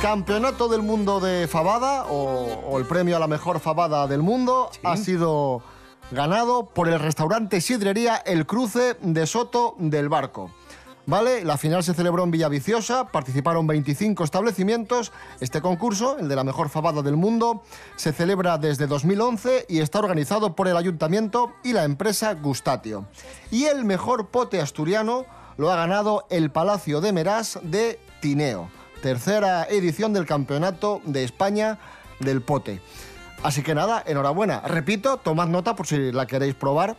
Campeonato 0.00 0.66
del 0.68 0.80
mundo 0.80 1.20
de 1.20 1.46
fabada 1.46 2.06
o, 2.06 2.70
o 2.70 2.78
el 2.78 2.86
premio 2.86 3.18
a 3.18 3.20
la 3.20 3.26
mejor 3.26 3.60
fabada 3.60 4.06
del 4.06 4.22
mundo 4.22 4.70
ha 4.82 4.96
sido 4.96 5.60
ganado 6.10 6.64
por 6.64 6.88
el 6.88 6.98
restaurante 6.98 7.60
Sidrería 7.60 8.16
El 8.16 8.46
Cruce 8.46 8.96
de 9.02 9.26
Soto 9.26 9.74
del 9.76 10.08
Barco. 10.08 10.50
¿Vale? 11.10 11.44
La 11.44 11.58
final 11.58 11.82
se 11.82 11.92
celebró 11.92 12.22
en 12.22 12.30
Villaviciosa, 12.30 13.08
participaron 13.08 13.66
25 13.66 14.22
establecimientos. 14.22 15.10
Este 15.40 15.60
concurso, 15.60 16.16
el 16.20 16.28
de 16.28 16.36
la 16.36 16.44
mejor 16.44 16.68
fabada 16.68 17.02
del 17.02 17.16
mundo, 17.16 17.64
se 17.96 18.12
celebra 18.12 18.58
desde 18.58 18.86
2011 18.86 19.66
y 19.68 19.80
está 19.80 19.98
organizado 19.98 20.54
por 20.54 20.68
el 20.68 20.76
ayuntamiento 20.76 21.52
y 21.64 21.72
la 21.72 21.82
empresa 21.82 22.34
Gustatio. 22.34 23.06
Y 23.50 23.64
el 23.64 23.84
mejor 23.84 24.28
pote 24.28 24.60
asturiano 24.60 25.26
lo 25.56 25.72
ha 25.72 25.76
ganado 25.76 26.28
el 26.30 26.52
Palacio 26.52 27.00
de 27.00 27.12
Meraz 27.12 27.58
de 27.64 27.98
Tineo, 28.20 28.70
tercera 29.02 29.64
edición 29.64 30.12
del 30.12 30.26
Campeonato 30.26 31.02
de 31.04 31.24
España 31.24 31.80
del 32.20 32.40
Pote. 32.40 32.80
Así 33.42 33.64
que 33.64 33.74
nada, 33.74 34.00
enhorabuena. 34.06 34.60
Repito, 34.60 35.16
tomad 35.16 35.48
nota 35.48 35.74
por 35.74 35.88
si 35.88 36.12
la 36.12 36.26
queréis 36.26 36.54
probar. 36.54 36.96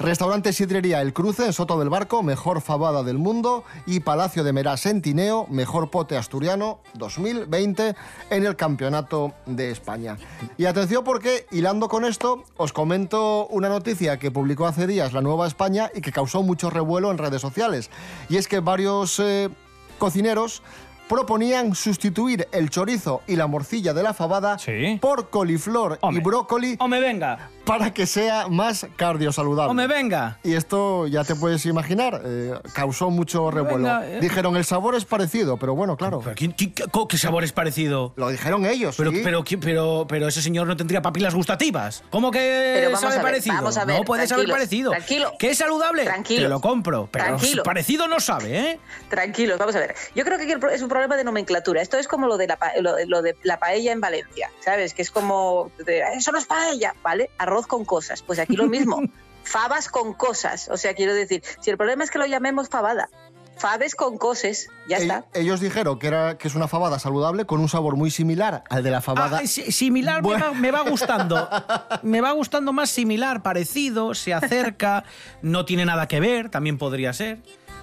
Restaurante 0.00 0.54
Sidrería 0.54 1.02
El 1.02 1.12
Cruce 1.12 1.44
en 1.44 1.52
Soto 1.52 1.78
del 1.78 1.90
Barco, 1.90 2.22
mejor 2.22 2.62
fabada 2.62 3.02
del 3.02 3.18
mundo. 3.18 3.64
Y 3.84 4.00
Palacio 4.00 4.42
de 4.42 4.54
Merás 4.54 4.86
en 4.86 5.02
Tineo, 5.02 5.46
mejor 5.50 5.90
pote 5.90 6.16
asturiano 6.16 6.80
2020 6.94 7.94
en 8.30 8.46
el 8.46 8.56
Campeonato 8.56 9.34
de 9.44 9.70
España. 9.70 10.16
Y 10.56 10.64
atención 10.64 11.04
porque, 11.04 11.46
hilando 11.50 11.88
con 11.88 12.06
esto, 12.06 12.44
os 12.56 12.72
comento 12.72 13.46
una 13.48 13.68
noticia 13.68 14.18
que 14.18 14.30
publicó 14.30 14.66
hace 14.66 14.86
días 14.86 15.12
la 15.12 15.20
Nueva 15.20 15.46
España 15.46 15.90
y 15.94 16.00
que 16.00 16.12
causó 16.12 16.42
mucho 16.42 16.70
revuelo 16.70 17.10
en 17.10 17.18
redes 17.18 17.42
sociales. 17.42 17.90
Y 18.30 18.38
es 18.38 18.48
que 18.48 18.60
varios 18.60 19.20
eh, 19.20 19.50
cocineros 19.98 20.62
proponían 21.10 21.74
sustituir 21.74 22.46
el 22.52 22.70
chorizo 22.70 23.20
y 23.26 23.34
la 23.34 23.48
morcilla 23.48 23.92
de 23.92 24.04
la 24.04 24.14
fabada 24.14 24.58
Sí. 24.60 24.96
por 25.02 25.28
coliflor 25.28 25.98
y 26.08 26.20
brócoli 26.20 26.76
¡O 26.78 26.86
me 26.86 27.00
venga! 27.00 27.50
para 27.66 27.92
que 27.92 28.06
sea 28.06 28.46
más 28.48 28.86
cardiosaludable. 28.96 29.70
¡O 29.70 29.74
me 29.74 29.86
venga! 29.88 30.38
Y 30.44 30.54
esto 30.54 31.06
ya 31.08 31.24
te 31.24 31.34
puedes 31.34 31.66
imaginar, 31.66 32.22
eh, 32.24 32.54
causó 32.74 33.10
mucho 33.10 33.50
revuelo. 33.50 33.78
Venga, 33.78 34.06
eh. 34.08 34.18
Dijeron, 34.20 34.56
el 34.56 34.64
sabor 34.64 34.94
es 34.94 35.04
parecido, 35.04 35.56
pero 35.56 35.74
bueno, 35.74 35.96
claro. 35.96 36.20
¿Pero 36.20 36.34
quién- 36.36 36.52
quién- 36.52 36.72
qué, 36.72 36.84
qué 37.08 37.18
sabor 37.18 37.42
es 37.44 37.52
parecido? 37.52 38.12
Lo 38.16 38.28
dijeron 38.28 38.64
ellos, 38.66 38.94
Pero, 38.96 39.10
sí. 39.10 39.20
pero, 39.24 39.42
¿quién- 39.44 39.60
pero, 39.60 40.06
pero 40.08 40.28
ese 40.28 40.42
señor 40.42 40.66
no 40.68 40.76
tendría 40.76 41.02
papilas 41.02 41.34
gustativas. 41.34 42.02
¿Cómo 42.10 42.30
que 42.30 42.88
sabe 43.00 43.14
ver, 43.16 43.22
parecido? 43.22 43.54
vamos 43.56 43.76
a 43.76 43.84
ver, 43.84 43.98
no 43.98 44.04
puede 44.04 44.26
saber 44.28 44.48
parecido. 44.48 44.90
tranquilo. 44.92 45.32
¿Qué 45.38 45.50
es 45.50 45.58
saludable? 45.58 46.04
Tranquilos, 46.04 46.44
Te 46.44 46.48
lo 46.48 46.60
compro. 46.60 47.08
Pero 47.10 47.24
tranquilos. 47.24 47.64
parecido 47.64 48.06
no 48.08 48.20
sabe, 48.20 48.58
¿eh? 48.58 48.80
Tranquilos, 49.08 49.58
vamos 49.58 49.74
a 49.76 49.80
ver. 49.80 49.94
Yo 50.14 50.24
creo 50.24 50.38
que 50.38 50.50
es 50.74 50.82
un 50.82 50.88
problema 50.88 50.99
de 51.08 51.24
nomenclatura. 51.24 51.82
Esto 51.82 51.98
es 51.98 52.08
como 52.08 52.26
lo 52.26 52.36
de 52.36 52.46
la, 52.46 52.56
pa- 52.56 52.72
lo, 52.80 52.94
lo 53.06 53.22
de 53.22 53.36
la 53.42 53.58
paella 53.58 53.92
en 53.92 54.00
Valencia, 54.00 54.50
¿sabes? 54.64 54.94
Que 54.94 55.02
es 55.02 55.10
como, 55.10 55.70
de, 55.84 56.02
eso 56.16 56.32
no 56.32 56.38
es 56.38 56.46
paella, 56.46 56.94
¿vale? 57.02 57.30
Arroz 57.38 57.66
con 57.66 57.84
cosas. 57.84 58.22
Pues 58.22 58.38
aquí 58.38 58.56
lo 58.56 58.66
mismo. 58.66 59.00
Fabas 59.44 59.88
con 59.88 60.14
cosas. 60.14 60.68
O 60.70 60.76
sea, 60.76 60.94
quiero 60.94 61.14
decir, 61.14 61.42
si 61.60 61.70
el 61.70 61.76
problema 61.76 62.04
es 62.04 62.10
que 62.10 62.18
lo 62.18 62.26
llamemos 62.26 62.68
fabada, 62.68 63.08
faves 63.56 63.94
con 63.94 64.16
coses, 64.16 64.68
ya 64.88 64.98
Ell- 64.98 65.02
está. 65.02 65.24
Ellos 65.34 65.60
dijeron 65.60 65.98
que, 65.98 66.06
era, 66.06 66.38
que 66.38 66.48
es 66.48 66.54
una 66.54 66.68
fabada 66.68 66.98
saludable 66.98 67.44
con 67.46 67.60
un 67.60 67.68
sabor 67.68 67.96
muy 67.96 68.10
similar 68.10 68.64
al 68.70 68.82
de 68.82 68.90
la 68.90 69.00
fabada. 69.00 69.40
Ah, 69.42 69.46
si- 69.46 69.70
similar 69.72 70.22
me, 70.22 70.34
va, 70.34 70.52
me 70.52 70.70
va 70.70 70.80
gustando. 70.82 71.48
Me 72.02 72.20
va 72.22 72.32
gustando 72.32 72.72
más 72.72 72.88
similar, 72.90 73.42
parecido, 73.42 74.14
se 74.14 74.32
acerca, 74.32 75.04
no 75.42 75.64
tiene 75.66 75.84
nada 75.84 76.06
que 76.08 76.20
ver, 76.20 76.48
también 76.48 76.78
podría 76.78 77.12
ser. 77.12 77.38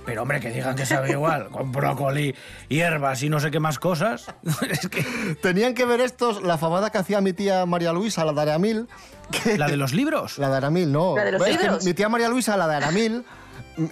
Pero 0.07 0.21
hombre, 0.21 0.39
que 0.39 0.49
digan 0.51 0.73
que 0.73 0.85
sabe 0.85 1.11
igual, 1.11 1.49
con 1.51 1.73
brócoli, 1.73 2.33
hierbas 2.69 3.21
y 3.23 3.29
no 3.29 3.41
sé 3.41 3.51
qué 3.51 3.59
más 3.59 3.77
cosas. 3.77 4.33
es 4.71 4.87
que 4.87 5.03
Tenían 5.41 5.73
que 5.73 5.83
ver 5.83 5.99
estos, 5.99 6.41
la 6.43 6.57
fabada 6.57 6.89
que 6.89 6.97
hacía 6.97 7.19
mi 7.19 7.33
tía 7.33 7.65
María 7.65 7.91
Luisa, 7.91 8.23
la 8.23 8.31
de 8.31 8.41
Aramil. 8.41 8.87
que- 9.43 9.57
la 9.57 9.67
de 9.67 9.75
los 9.75 9.91
libros. 9.93 10.37
La 10.37 10.49
de 10.49 10.55
Aramil, 10.57 10.93
no. 10.93 11.15
¿La 11.17 11.25
de 11.25 11.33
los 11.33 11.45
Es 11.45 11.57
que 11.57 11.63
libros? 11.63 11.83
mi 11.83 11.93
tía 11.93 12.07
María 12.07 12.29
Luisa, 12.29 12.55
la 12.55 12.69
de 12.69 12.75
Aramil, 12.77 13.25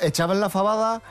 echaba 0.01 0.33
en 0.33 0.39
la 0.39 0.49
fabada 0.49 1.01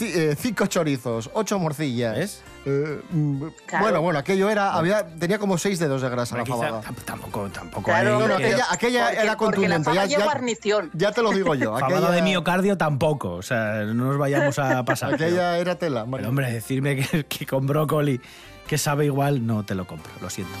eh, 0.00 0.34
cinco 0.38 0.66
chorizos, 0.66 1.30
ocho 1.34 1.58
morcillas. 1.60 2.16
¿Ves? 2.18 2.42
Eh, 2.70 3.00
mm, 3.10 3.42
Claro. 3.66 3.84
Bueno, 3.84 4.02
bueno, 4.02 4.18
aquello 4.18 4.50
era, 4.50 4.74
había, 4.74 5.06
tenía 5.06 5.38
como 5.38 5.56
seis 5.56 5.78
dedos 5.78 6.02
de 6.02 6.08
grasa 6.10 6.36
la 6.36 6.44
Quizá 6.44 6.56
fabada. 6.56 6.82
tam- 6.82 6.94
tampoco, 7.04 7.48
tampoco 7.48 7.84
Claro, 7.84 8.16
hay 8.16 8.20
No, 8.20 8.28
no, 8.28 8.36
que- 8.36 8.44
aquella, 8.46 8.66
aquella 8.70 9.00
Porque- 9.04 9.16
era 9.16 9.24
la 9.24 9.36
contundente. 9.36 9.84
fava 9.90 10.04
ya, 10.06 10.22
guarnición. 10.24 10.90
ya 10.92 11.12
te 11.12 11.22
lo 11.22 11.30
digo 11.30 11.54
yo. 11.54 11.72
Fabada 11.78 11.96
aquella, 11.98 12.10
de 12.10 12.22
miocardio 12.22 12.76
tampoco, 12.76 13.30
o 13.32 13.42
sea, 13.42 13.84
no 13.84 13.94
nos 13.94 14.18
vayamos 14.18 14.58
a 14.58 14.84
pasar. 14.84 15.14
aquella 15.14 15.56
era 15.58 15.76
tela. 15.76 16.06
Pero 16.10 16.28
hombre, 16.28 16.52
decirme 16.52 16.96
que, 16.96 17.24
que 17.24 17.46
con 17.46 17.66
brócoli 17.66 18.20
que 18.66 18.76
sabe 18.76 19.06
igual, 19.06 19.46
no 19.46 19.64
te 19.64 19.74
lo 19.74 19.86
compro, 19.86 20.12
lo 20.20 20.28
siento. 20.28 20.52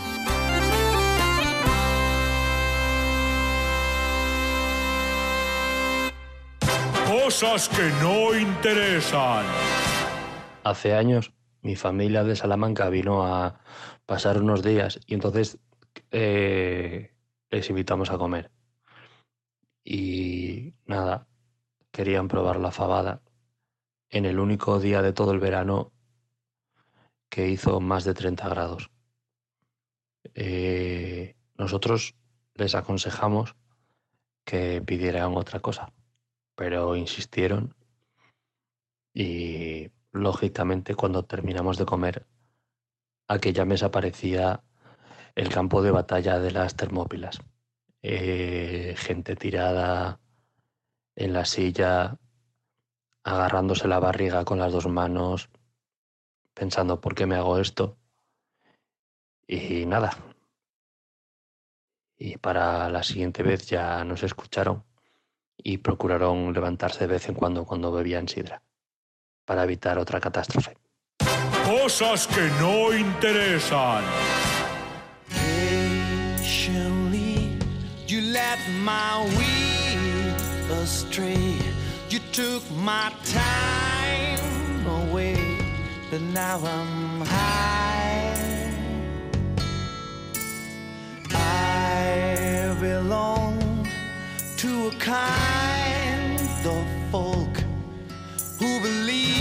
Cosas 7.06 7.68
que 7.68 7.90
no 8.02 8.34
interesan. 8.36 9.44
Hace 10.64 10.94
años 10.94 11.32
mi 11.62 11.76
familia 11.76 12.24
de 12.24 12.36
Salamanca 12.36 12.88
vino 12.88 13.26
a 13.26 13.60
pasar 14.06 14.40
unos 14.40 14.62
días 14.62 15.00
y 15.06 15.14
entonces 15.14 15.58
eh, 16.10 17.14
les 17.50 17.70
invitamos 17.70 18.10
a 18.10 18.18
comer. 18.18 18.50
Y 19.84 20.74
nada, 20.86 21.26
querían 21.90 22.28
probar 22.28 22.60
la 22.60 22.70
fabada 22.70 23.22
en 24.10 24.24
el 24.24 24.38
único 24.38 24.80
día 24.80 25.02
de 25.02 25.12
todo 25.12 25.32
el 25.32 25.40
verano 25.40 25.92
que 27.28 27.48
hizo 27.48 27.80
más 27.80 28.04
de 28.04 28.14
30 28.14 28.48
grados. 28.48 28.90
Eh, 30.34 31.36
nosotros 31.56 32.14
les 32.54 32.74
aconsejamos 32.74 33.56
que 34.44 34.82
pidieran 34.82 35.36
otra 35.36 35.60
cosa, 35.60 35.92
pero 36.54 36.96
insistieron 36.96 37.74
y 39.12 39.90
lógicamente 40.12 40.94
cuando 40.94 41.24
terminamos 41.24 41.78
de 41.78 41.86
comer, 41.86 42.26
aquella 43.28 43.64
mesa 43.64 43.90
parecía 43.90 44.62
el 45.34 45.48
campo 45.50 45.82
de 45.82 45.90
batalla 45.90 46.38
de 46.38 46.50
las 46.50 46.76
Termópilas. 46.76 47.40
Eh, 48.02 48.94
gente 48.96 49.36
tirada 49.36 50.20
en 51.14 51.32
la 51.32 51.44
silla, 51.44 52.18
agarrándose 53.24 53.88
la 53.88 53.98
barriga 53.98 54.44
con 54.44 54.58
las 54.58 54.72
dos 54.72 54.86
manos, 54.88 55.50
pensando 56.54 57.00
por 57.00 57.14
qué 57.14 57.26
me 57.26 57.36
hago 57.36 57.58
esto. 57.58 57.98
Y 59.46 59.86
nada. 59.86 60.10
Y 62.16 62.36
para 62.38 62.88
la 62.90 63.02
siguiente 63.02 63.42
vez 63.42 63.66
ya 63.68 64.04
nos 64.04 64.22
escucharon 64.22 64.84
y 65.56 65.78
procuraron 65.78 66.52
levantarse 66.52 67.00
de 67.00 67.14
vez 67.14 67.28
en 67.28 67.34
cuando 67.34 67.64
cuando 67.64 67.92
bebían 67.92 68.28
sidra 68.28 68.62
para 69.48 69.64
evitar 69.64 69.98
otra 69.98 70.20
catástrofe. 70.20 70.76
Cosas 71.64 72.26
que 72.26 72.50
no 72.60 72.92
interesan. 72.92 74.04
Patiently, 76.36 77.58
you 78.06 78.20
led 78.20 78.58
my 78.84 79.24
way 79.38 80.34
astray. 80.82 81.56
You 82.10 82.20
took 82.30 82.62
my 82.84 83.10
time 83.24 84.86
away, 84.86 85.38
but 86.10 86.20
now 86.20 86.60
I'm 86.62 87.22
high. 87.22 88.34
I 91.32 92.76
belong 92.78 93.88
to 94.58 94.88
a 94.88 94.92
kind 94.98 96.66
of 96.66 96.84
folk 97.10 97.67
who 98.58 98.80
believe 98.80 99.38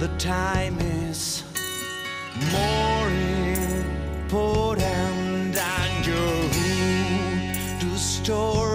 the 0.00 0.08
time 0.18 0.78
is 0.80 1.44
more 2.52 3.08
important 4.22 5.54
than 5.54 6.04
your 6.04 6.42
voodoo 6.54 7.96
stories. 7.96 8.65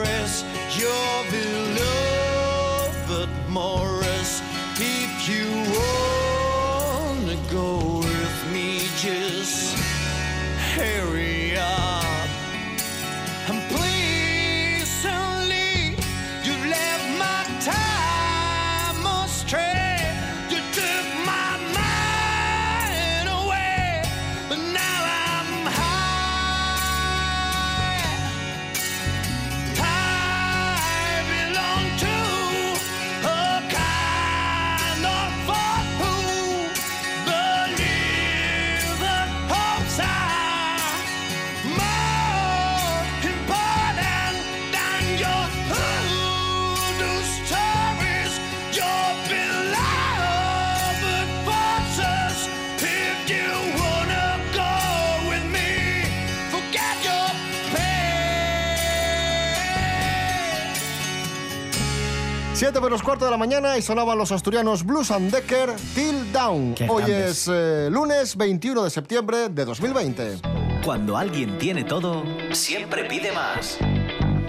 7 62.71 62.85
menos 62.85 63.03
cuarto 63.03 63.25
de 63.25 63.31
la 63.31 63.35
mañana 63.35 63.77
y 63.77 63.81
sonaban 63.81 64.17
los 64.17 64.31
asturianos 64.31 64.85
Blues 64.85 65.11
and 65.11 65.29
Decker 65.29 65.75
Till 65.93 66.31
Down. 66.31 66.73
Hoy 66.87 67.03
es 67.11 67.49
eh, 67.51 67.89
lunes 67.91 68.37
21 68.37 68.85
de 68.85 68.89
septiembre 68.89 69.49
de 69.49 69.65
2020. 69.65 70.37
Cuando 70.85 71.17
alguien 71.17 71.57
tiene 71.57 71.83
todo, 71.83 72.23
siempre 72.53 73.03
pide 73.03 73.33
más. 73.33 73.77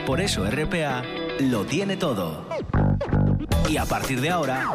Por 0.07 0.21
eso 0.21 0.45
RPA 0.49 1.02
lo 1.41 1.64
tiene 1.64 1.97
todo. 1.97 2.47
Y 3.69 3.76
a 3.76 3.87
partir 3.87 4.21
de 4.21 4.31
ahora, 4.31 4.71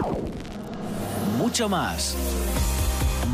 mucho 1.38 1.70
más. 1.70 2.18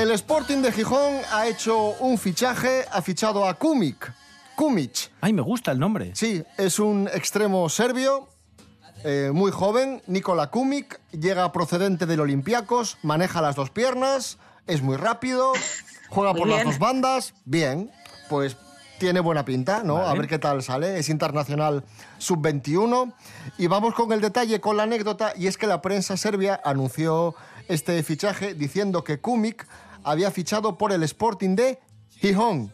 El 0.00 0.10
Sporting 0.12 0.62
de 0.62 0.72
Gijón 0.72 1.20
ha 1.30 1.46
hecho 1.46 1.90
un 2.00 2.16
fichaje, 2.16 2.86
ha 2.90 3.02
fichado 3.02 3.44
a 3.46 3.52
Kumik. 3.52 4.10
Kumic. 4.56 5.10
Ay, 5.20 5.34
me 5.34 5.42
gusta 5.42 5.72
el 5.72 5.78
nombre. 5.78 6.12
Sí, 6.14 6.42
es 6.56 6.78
un 6.78 7.06
extremo 7.12 7.68
serbio, 7.68 8.26
eh, 9.04 9.30
muy 9.30 9.50
joven, 9.50 10.00
Nikola 10.06 10.50
Kumik, 10.50 10.98
llega 11.12 11.52
procedente 11.52 12.06
del 12.06 12.20
Olympiacos, 12.20 12.96
maneja 13.02 13.42
las 13.42 13.56
dos 13.56 13.68
piernas, 13.68 14.38
es 14.66 14.80
muy 14.80 14.96
rápido, 14.96 15.52
juega 16.08 16.32
Muy 16.32 16.40
por 16.40 16.48
las 16.48 16.60
bien. 16.60 16.68
dos 16.70 16.78
bandas, 16.78 17.34
bien, 17.44 17.90
pues 18.30 18.56
tiene 18.98 19.20
buena 19.20 19.44
pinta, 19.44 19.82
¿no? 19.82 19.98
A 19.98 20.14
ver 20.14 20.28
qué 20.28 20.38
tal 20.38 20.62
sale, 20.62 20.98
es 20.98 21.10
internacional 21.10 21.84
sub-21. 22.16 23.12
Y 23.58 23.66
vamos 23.66 23.94
con 23.94 24.12
el 24.12 24.22
detalle, 24.22 24.60
con 24.60 24.78
la 24.78 24.84
anécdota, 24.84 25.34
y 25.36 25.46
es 25.46 25.58
que 25.58 25.66
la 25.66 25.82
prensa 25.82 26.16
serbia 26.16 26.58
anunció 26.64 27.34
este 27.68 28.02
fichaje 28.02 28.54
diciendo 28.54 29.04
que 29.04 29.20
Kumik 29.20 29.66
había 30.04 30.30
fichado 30.30 30.76
por 30.76 30.92
el 30.92 31.02
Sporting 31.02 31.56
de 31.56 31.78
Gijón. 32.10 32.72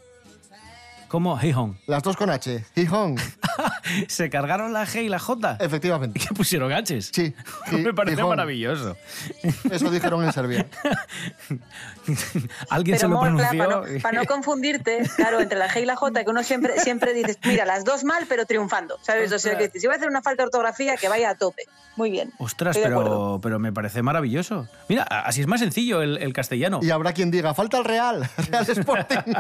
¿Cómo? 1.09 1.37
Gijón. 1.39 1.79
Las 1.87 2.03
dos 2.03 2.17
con 2.17 2.31
H, 2.31 2.65
Gijón. 2.75 3.17
¿Se 4.09 4.31
cargaron 4.31 4.73
la 4.73 4.87
G 4.87 5.05
y 5.05 5.09
la 5.09 5.19
J? 5.19 5.57
Efectivamente. 5.61 6.19
¿Qué 6.27 6.35
pusieron 6.35 6.73
H's? 6.73 7.11
Sí. 7.13 7.35
Me 7.73 7.93
parece 7.95 8.17
Gijón. 8.17 8.31
maravilloso. 8.31 8.97
Eso 9.71 9.91
dijeron 9.91 10.25
en 10.25 10.33
Serbia. 10.33 10.67
Alguien 12.71 12.99
se 12.99 13.07
Pero 13.07 13.09
lo 13.09 13.17
Mor, 13.17 13.25
pronunció. 13.29 13.51
claro, 13.53 13.81
para, 13.83 13.93
no, 13.93 14.01
para 14.03 14.19
no 14.21 14.25
confundirte, 14.27 15.03
claro, 15.17 15.41
entre 15.41 15.59
la 15.59 15.69
G 15.69 15.83
y 15.83 15.87
la 15.87 15.97
J, 15.97 16.25
que 16.25 16.31
uno 16.31 16.43
siempre, 16.43 16.79
siempre 16.81 17.13
dices, 17.15 17.39
mira, 17.45 17.65
las 17.65 17.85
dos 17.85 18.05
mal, 18.05 18.25
pero 18.29 18.47
triunfando, 18.47 18.99
¿sabes? 19.03 19.33
O 19.33 19.39
sea, 19.39 19.57
que 19.59 19.71
si 19.71 19.87
voy 19.87 19.95
a 19.95 19.97
hacer 19.97 20.09
una 20.09 20.23
falta 20.23 20.43
de 20.43 20.47
ortografía, 20.47 20.97
que 20.97 21.09
vaya 21.09 21.31
a 21.31 21.35
tope. 21.35 21.63
Muy 21.97 22.11
bien. 22.11 22.31
Ostras, 22.39 22.77
pero, 22.77 23.41
pero 23.43 23.59
me 23.59 23.73
parece 23.73 24.03
maravilloso. 24.03 24.69
Mira, 24.87 25.03
así 25.05 25.41
es 25.41 25.47
más 25.47 25.61
sencillo 25.61 26.03
el, 26.03 26.19
el 26.19 26.35
castellano. 26.35 26.81
Y 26.83 26.91
habrá 26.91 27.15
quien 27.15 27.31
diga, 27.31 27.55
falta 27.55 27.79
el 27.79 27.85
Real, 27.85 28.29
Real 28.51 28.69
Sporting. 28.69 29.33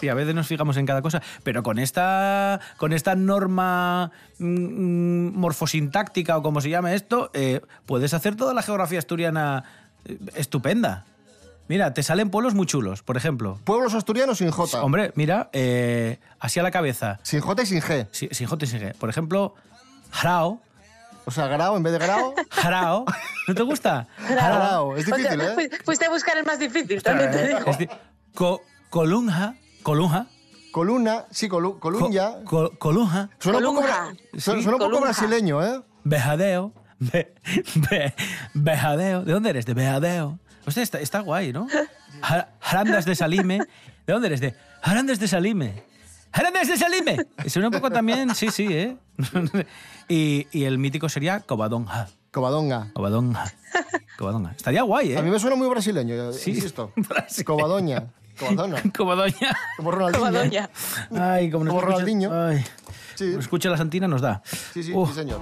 Sí, 0.00 0.08
a 0.08 0.14
veces 0.14 0.34
nos 0.34 0.48
fijamos 0.48 0.76
en 0.76 0.86
cada 0.86 1.02
cosa, 1.02 1.22
pero 1.44 1.62
con 1.62 1.78
esta, 1.78 2.60
con 2.76 2.92
esta 2.92 3.14
norma 3.26 4.10
mm, 4.38 4.44
mm, 4.46 5.36
morfosintáctica 5.36 6.36
o 6.38 6.42
como 6.42 6.60
se 6.60 6.70
llame 6.70 6.94
esto, 6.94 7.30
eh, 7.34 7.60
puedes 7.84 8.14
hacer 8.14 8.36
toda 8.36 8.54
la 8.54 8.62
geografía 8.62 8.98
asturiana 8.98 9.64
eh, 10.04 10.18
estupenda. 10.34 11.04
Mira, 11.68 11.92
te 11.94 12.02
salen 12.04 12.30
pueblos 12.30 12.54
muy 12.54 12.66
chulos, 12.66 13.02
por 13.02 13.16
ejemplo. 13.16 13.58
Pueblos 13.64 13.92
asturianos 13.94 14.38
sin 14.38 14.50
J. 14.52 14.82
Hombre, 14.84 15.12
mira, 15.16 15.50
eh, 15.52 16.20
así 16.38 16.60
a 16.60 16.62
la 16.62 16.70
cabeza. 16.70 17.18
Sin 17.24 17.40
J 17.40 17.62
y 17.62 17.66
sin 17.66 17.80
G. 17.82 18.06
Sí, 18.12 18.28
sin 18.30 18.46
J 18.46 18.64
y 18.64 18.68
sin 18.68 18.80
G. 18.80 18.94
Por 18.94 19.10
ejemplo, 19.10 19.54
Jarao. 20.12 20.62
O 21.24 21.32
sea, 21.32 21.48
Grao 21.48 21.76
en 21.76 21.82
vez 21.82 21.92
de 21.92 21.98
Grao. 21.98 22.34
Jarao. 22.50 23.04
¿No 23.48 23.54
te 23.56 23.62
gusta? 23.64 24.06
Jarao. 24.16 24.96
Es 24.96 25.06
difícil, 25.06 25.26
Otra- 25.40 25.44
¿eh? 25.44 25.54
fui- 25.54 25.70
Fuiste 25.84 26.04
a 26.06 26.10
buscar 26.10 26.38
el 26.38 26.44
más 26.44 26.60
difícil, 26.60 27.02
también 27.02 27.32
te 27.32 27.48
digo. 27.48 27.64
De- 27.76 27.90
Co- 28.32 28.62
Colunja. 28.88 29.54
Colunja. 29.82 30.26
Coluna, 30.80 31.24
sí, 31.30 31.48
colu, 31.48 31.78
Colunya. 31.78 32.44
Co- 32.44 32.70
Colunja. 32.78 33.30
Suena 33.38 33.60
un 33.60 33.64
poco, 33.64 33.80
Colunja. 33.80 34.12
suena 34.36 34.58
un 34.60 34.66
poco 34.66 34.78
Colunja. 34.78 35.04
brasileño, 35.06 35.64
¿eh? 35.64 35.80
Bejadeo. 36.04 36.74
Be- 36.98 37.32
be- 37.90 38.14
bejadeo. 38.52 39.22
¿De 39.24 39.32
dónde 39.32 39.48
eres? 39.48 39.64
De 39.64 39.72
Bejadeo. 39.72 40.38
Hostia, 40.66 40.82
está, 40.82 41.00
está 41.00 41.20
guay, 41.20 41.50
¿no? 41.54 41.66
Ja- 42.20 42.50
Jarandas 42.60 43.06
de 43.06 43.14
Salime. 43.14 43.60
¿De 44.06 44.12
dónde 44.12 44.26
eres? 44.28 44.42
De 44.42 44.54
Jarandas 44.82 45.18
de 45.18 45.28
Salime. 45.28 45.82
¡Jarandas 46.30 46.68
de 46.68 46.76
Salime! 46.76 47.26
Suena 47.46 47.68
un 47.68 47.72
poco 47.72 47.90
también, 47.90 48.34
sí, 48.34 48.50
sí, 48.50 48.66
¿eh? 48.70 48.98
y, 50.10 50.46
y 50.52 50.64
el 50.64 50.76
mítico 50.76 51.08
sería 51.08 51.40
Covadonga. 51.40 52.08
Covadonga. 52.30 52.90
Covadonga. 52.92 53.50
Covadonga. 54.18 54.50
Estaría 54.50 54.82
guay, 54.82 55.12
¿eh? 55.12 55.16
A 55.18 55.22
mí 55.22 55.30
me 55.30 55.38
suena 55.38 55.56
muy 55.56 55.68
brasileño, 55.68 56.14
yo 56.14 56.32
Sí, 56.34 56.50
insisto. 56.50 56.92
brasileño. 56.96 57.46
Covadoña. 57.46 58.12
Como 58.96 59.90
Ronaldinho. 59.90 60.68
Ay, 61.18 61.50
como 61.50 61.64
nos 61.64 61.74
Como 61.74 61.80
escucha- 61.80 61.92
Ronaldinho. 61.98 62.30
Ay, 62.32 62.64
Sí, 63.14 63.24
nos 63.30 63.44
escucha 63.44 63.70
la 63.70 63.78
Santina, 63.78 64.06
nos 64.06 64.20
da. 64.20 64.42
sí, 64.74 64.82
sí, 64.82 64.92
Uf. 64.94 65.08
sí, 65.10 65.14
señor. 65.16 65.40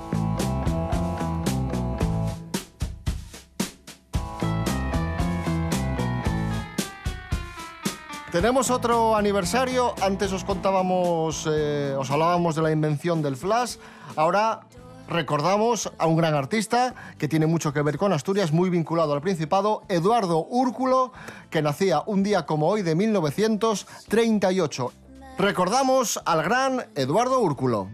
Tenemos 8.31 8.71
otro 8.71 9.15
aniversario. 9.17 9.95
Antes 10.03 10.33
os 10.33 10.43
contábamos, 10.45 11.49
eh, 11.51 11.95
os 11.97 12.11
hablábamos 12.11 12.57
de 12.57 12.63
la 12.63 12.73
invención 12.73 13.23
del 13.23 13.37
flash. 13.37 13.77
Ahora 14.17 14.61
recordamos 15.09 15.93
a 15.99 16.07
un 16.07 16.17
gran 16.17 16.35
artista 16.35 16.95
que 17.19 17.29
tiene 17.29 17.47
mucho 17.47 17.73
que 17.73 17.83
ver 17.83 17.99
con 17.99 18.13
Asturias, 18.13 18.53
muy 18.53 18.71
vinculado 18.71 19.13
al 19.13 19.21
Principado, 19.21 19.83
Eduardo 19.89 20.47
Úrculo, 20.49 21.13
que 21.51 21.63
nacía 21.63 22.03
un 22.07 22.23
día 22.23 22.47
como 22.47 22.69
hoy 22.69 22.83
de 22.83 22.95
1938. 22.95 24.93
Recordamos 25.39 26.21
al 26.25 26.43
gran 26.43 26.87
Eduardo 26.95 27.41
Úrculo. 27.41 27.89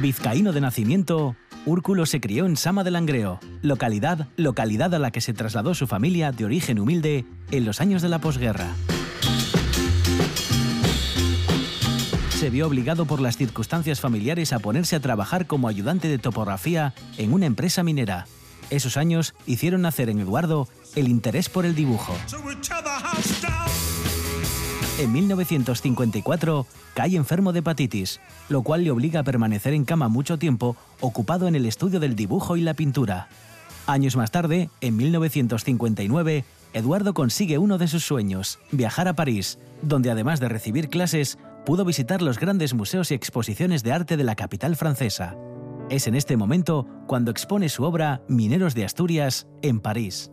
Vizcaíno 0.00 0.52
de 0.52 0.60
nacimiento, 0.60 1.36
Úrculo 1.64 2.06
se 2.06 2.20
crió 2.20 2.44
en 2.46 2.56
Sama 2.56 2.82
de 2.82 2.90
Langreo, 2.90 3.38
localidad, 3.62 4.26
localidad 4.36 4.92
a 4.94 4.98
la 4.98 5.12
que 5.12 5.20
se 5.20 5.32
trasladó 5.32 5.74
su 5.74 5.86
familia 5.86 6.32
de 6.32 6.44
origen 6.44 6.80
humilde 6.80 7.24
en 7.52 7.64
los 7.64 7.80
años 7.80 8.02
de 8.02 8.08
la 8.08 8.18
posguerra. 8.18 8.74
Se 12.42 12.50
vio 12.50 12.66
obligado 12.66 13.04
por 13.04 13.20
las 13.20 13.36
circunstancias 13.36 14.00
familiares 14.00 14.52
a 14.52 14.58
ponerse 14.58 14.96
a 14.96 15.00
trabajar 15.00 15.46
como 15.46 15.68
ayudante 15.68 16.08
de 16.08 16.18
topografía 16.18 16.92
en 17.16 17.32
una 17.32 17.46
empresa 17.46 17.84
minera. 17.84 18.26
Esos 18.68 18.96
años 18.96 19.36
hicieron 19.46 19.82
nacer 19.82 20.08
en 20.08 20.18
Eduardo 20.18 20.66
el 20.96 21.06
interés 21.06 21.48
por 21.48 21.64
el 21.64 21.76
dibujo. 21.76 22.12
En 24.98 25.12
1954 25.12 26.66
cae 26.94 27.14
enfermo 27.14 27.52
de 27.52 27.60
hepatitis, 27.60 28.18
lo 28.48 28.62
cual 28.62 28.82
le 28.82 28.90
obliga 28.90 29.20
a 29.20 29.22
permanecer 29.22 29.72
en 29.72 29.84
cama 29.84 30.08
mucho 30.08 30.36
tiempo, 30.36 30.76
ocupado 30.98 31.46
en 31.46 31.54
el 31.54 31.64
estudio 31.64 32.00
del 32.00 32.16
dibujo 32.16 32.56
y 32.56 32.62
la 32.62 32.74
pintura. 32.74 33.28
Años 33.86 34.16
más 34.16 34.32
tarde, 34.32 34.68
en 34.80 34.96
1959, 34.96 36.44
Eduardo 36.72 37.14
consigue 37.14 37.58
uno 37.58 37.78
de 37.78 37.86
sus 37.86 38.04
sueños, 38.04 38.58
viajar 38.72 39.06
a 39.06 39.14
París, 39.14 39.60
donde 39.82 40.10
además 40.10 40.40
de 40.40 40.48
recibir 40.48 40.88
clases, 40.88 41.38
pudo 41.64 41.84
visitar 41.84 42.22
los 42.22 42.38
grandes 42.38 42.74
museos 42.74 43.10
y 43.10 43.14
exposiciones 43.14 43.82
de 43.82 43.92
arte 43.92 44.16
de 44.16 44.24
la 44.24 44.34
capital 44.34 44.76
francesa. 44.76 45.36
Es 45.90 46.06
en 46.06 46.14
este 46.14 46.36
momento 46.36 46.86
cuando 47.06 47.30
expone 47.30 47.68
su 47.68 47.84
obra 47.84 48.22
Mineros 48.28 48.74
de 48.74 48.84
Asturias 48.84 49.46
en 49.62 49.80
París. 49.80 50.30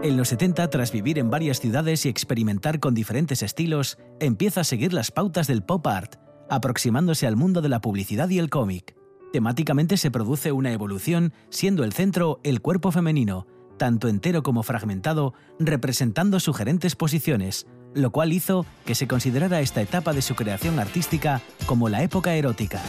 En 0.00 0.16
los 0.16 0.28
70, 0.28 0.70
tras 0.70 0.92
vivir 0.92 1.18
en 1.18 1.28
varias 1.28 1.58
ciudades 1.58 2.06
y 2.06 2.08
experimentar 2.08 2.78
con 2.78 2.94
diferentes 2.94 3.42
estilos, 3.42 3.98
empieza 4.20 4.60
a 4.60 4.64
seguir 4.64 4.92
las 4.92 5.10
pautas 5.10 5.48
del 5.48 5.62
pop 5.62 5.84
art, 5.88 6.16
aproximándose 6.48 7.26
al 7.26 7.34
mundo 7.34 7.62
de 7.62 7.68
la 7.68 7.80
publicidad 7.80 8.28
y 8.28 8.38
el 8.38 8.48
cómic. 8.48 8.94
Temáticamente 9.32 9.96
se 9.96 10.10
produce 10.12 10.52
una 10.52 10.72
evolución, 10.72 11.32
siendo 11.50 11.82
el 11.82 11.92
centro 11.92 12.38
el 12.44 12.62
cuerpo 12.62 12.92
femenino, 12.92 13.46
tanto 13.78 14.08
entero 14.08 14.42
como 14.42 14.62
fragmentado, 14.62 15.32
representando 15.58 16.40
sugerentes 16.40 16.96
posiciones, 16.96 17.66
lo 17.94 18.10
cual 18.10 18.32
hizo 18.32 18.66
que 18.84 18.94
se 18.94 19.08
considerara 19.08 19.60
esta 19.60 19.80
etapa 19.80 20.12
de 20.12 20.22
su 20.22 20.34
creación 20.34 20.78
artística 20.78 21.40
como 21.66 21.88
la 21.88 22.02
época 22.02 22.34
erótica. 22.34 22.82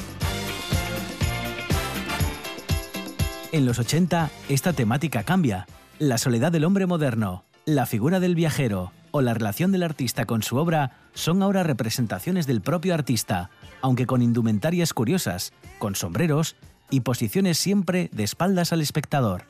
En 3.51 3.65
los 3.65 3.79
80, 3.79 4.29
esta 4.49 4.73
temática 4.73 5.23
cambia. 5.23 5.65
La 5.97 6.17
soledad 6.17 6.51
del 6.51 6.65
hombre 6.65 6.85
moderno, 6.85 7.45
la 7.65 7.85
figura 7.85 8.19
del 8.19 8.35
viajero 8.35 8.91
o 9.11 9.21
la 9.21 9.33
relación 9.33 9.71
del 9.71 9.83
artista 9.83 10.25
con 10.25 10.43
su 10.43 10.57
obra 10.57 10.91
son 11.13 11.41
ahora 11.41 11.63
representaciones 11.63 12.45
del 12.45 12.61
propio 12.61 12.93
artista, 12.93 13.49
aunque 13.81 14.05
con 14.05 14.21
indumentarias 14.21 14.93
curiosas, 14.93 15.51
con 15.79 15.95
sombreros 15.95 16.55
y 16.91 17.01
posiciones 17.01 17.57
siempre 17.57 18.09
de 18.13 18.23
espaldas 18.23 18.71
al 18.71 18.81
espectador. 18.81 19.45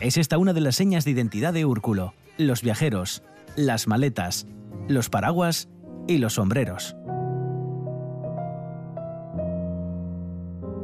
Es 0.00 0.18
esta 0.18 0.36
una 0.36 0.52
de 0.52 0.60
las 0.60 0.76
señas 0.76 1.06
de 1.06 1.12
identidad 1.12 1.54
de 1.54 1.64
Úrculo, 1.64 2.12
los 2.36 2.60
viajeros, 2.60 3.22
las 3.56 3.86
maletas, 3.86 4.46
los 4.88 5.08
paraguas 5.08 5.70
y 6.06 6.18
los 6.18 6.34
sombreros. 6.34 6.94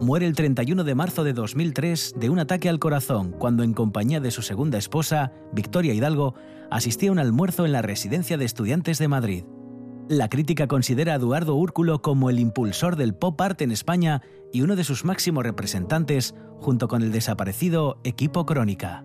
Muere 0.00 0.26
el 0.26 0.34
31 0.34 0.82
de 0.82 0.94
marzo 0.94 1.24
de 1.24 1.34
2003 1.34 2.14
de 2.16 2.30
un 2.30 2.38
ataque 2.38 2.70
al 2.70 2.78
corazón 2.78 3.32
cuando 3.32 3.62
en 3.64 3.74
compañía 3.74 4.18
de 4.18 4.30
su 4.30 4.40
segunda 4.40 4.78
esposa, 4.78 5.30
Victoria 5.52 5.92
Hidalgo, 5.92 6.34
asistía 6.70 7.10
a 7.10 7.12
un 7.12 7.18
almuerzo 7.18 7.66
en 7.66 7.72
la 7.72 7.82
residencia 7.82 8.38
de 8.38 8.46
estudiantes 8.46 8.98
de 8.98 9.08
Madrid. 9.08 9.44
La 10.08 10.30
crítica 10.30 10.66
considera 10.66 11.12
a 11.12 11.16
Eduardo 11.16 11.54
Úrculo 11.54 12.00
como 12.00 12.30
el 12.30 12.40
impulsor 12.40 12.96
del 12.96 13.14
pop 13.14 13.38
art 13.42 13.60
en 13.60 13.72
España 13.72 14.22
y 14.52 14.62
uno 14.62 14.76
de 14.76 14.84
sus 14.84 15.04
máximos 15.04 15.44
representantes, 15.44 16.34
junto 16.58 16.88
con 16.88 17.02
el 17.02 17.10
desaparecido 17.10 17.98
Equipo 18.04 18.46
Crónica. 18.46 19.04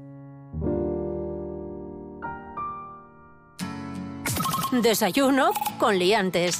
Desayuno 4.72 5.52
con 5.80 5.98
liantes. 5.98 6.60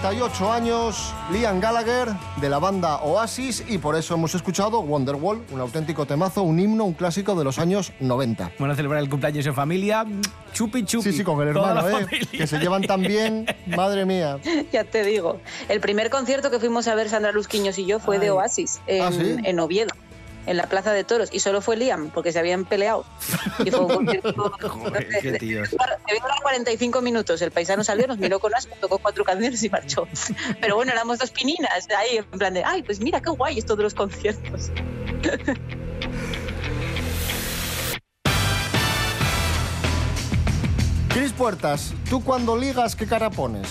48 0.00 0.52
años 0.52 1.12
Liam 1.32 1.58
Gallagher 1.60 2.08
de 2.40 2.48
la 2.48 2.60
banda 2.60 2.98
Oasis 2.98 3.64
y 3.68 3.78
por 3.78 3.96
eso 3.96 4.14
hemos 4.14 4.32
escuchado 4.34 4.80
Wonderwall, 4.80 5.42
un 5.50 5.60
auténtico 5.60 6.06
temazo, 6.06 6.42
un 6.42 6.60
himno, 6.60 6.84
un 6.84 6.92
clásico 6.92 7.34
de 7.34 7.42
los 7.42 7.58
años 7.58 7.92
90. 7.98 8.52
Bueno, 8.60 8.76
celebrar 8.76 9.02
el 9.02 9.08
cumpleaños 9.08 9.44
en 9.46 9.54
familia, 9.54 10.06
chupi 10.52 10.84
chupi. 10.84 11.10
Sí, 11.10 11.18
sí, 11.18 11.24
con 11.24 11.40
el 11.42 11.48
hermano, 11.48 11.80
¿eh? 11.88 11.92
familia. 12.04 12.28
que 12.30 12.46
se 12.46 12.58
llevan 12.58 12.82
tan 12.82 13.02
bien, 13.02 13.46
madre 13.66 14.04
mía. 14.06 14.38
Ya 14.72 14.84
te 14.84 15.02
digo. 15.02 15.40
El 15.68 15.80
primer 15.80 16.10
concierto 16.10 16.50
que 16.50 16.60
fuimos 16.60 16.86
a 16.86 16.94
ver 16.94 17.08
Sandra 17.08 17.32
Luzquiños 17.32 17.76
y 17.78 17.86
yo 17.86 17.98
fue 17.98 18.20
de. 18.20 18.30
Oasis 18.30 18.80
en, 18.86 19.02
¿Ah, 19.02 19.10
sí? 19.10 19.36
en 19.42 19.58
Oviedo, 19.58 19.90
en 20.48 20.56
la 20.56 20.66
Plaza 20.66 20.92
de 20.92 21.04
Toros. 21.04 21.28
Y 21.32 21.40
solo 21.40 21.60
fue 21.60 21.76
Liam, 21.76 22.10
porque 22.10 22.32
se 22.32 22.38
habían 22.38 22.64
peleado. 22.64 23.04
Y 23.64 23.70
fue 23.70 23.80
un 23.80 23.88
concierto- 24.06 24.52
qué 25.22 25.32
tíos. 25.38 25.68
Claro, 25.70 25.96
debió 26.06 26.22
durar 26.22 26.40
45 26.42 27.02
minutos. 27.02 27.40
El 27.42 27.50
paisano 27.50 27.84
salió, 27.84 28.06
nos 28.06 28.18
miró 28.18 28.38
con 28.40 28.54
asco, 28.54 28.74
tocó 28.80 28.98
cuatro 28.98 29.24
canciones 29.24 29.62
y 29.62 29.68
marchó. 29.70 30.08
Pero 30.60 30.76
bueno, 30.76 30.92
éramos 30.92 31.18
dos 31.18 31.30
pininas 31.30 31.86
ahí, 31.96 32.16
en 32.18 32.24
plan 32.38 32.54
de, 32.54 32.64
ay, 32.64 32.82
pues 32.82 33.00
mira 33.00 33.20
qué 33.20 33.30
guay 33.30 33.58
esto 33.58 33.76
de 33.76 33.82
los 33.84 33.94
conciertos. 33.94 34.70
Cris 41.08 41.32
Puertas, 41.32 41.94
¿tú 42.08 42.22
cuando 42.22 42.56
ligas 42.56 42.94
qué 42.94 43.06
cara 43.06 43.30
pones? 43.30 43.68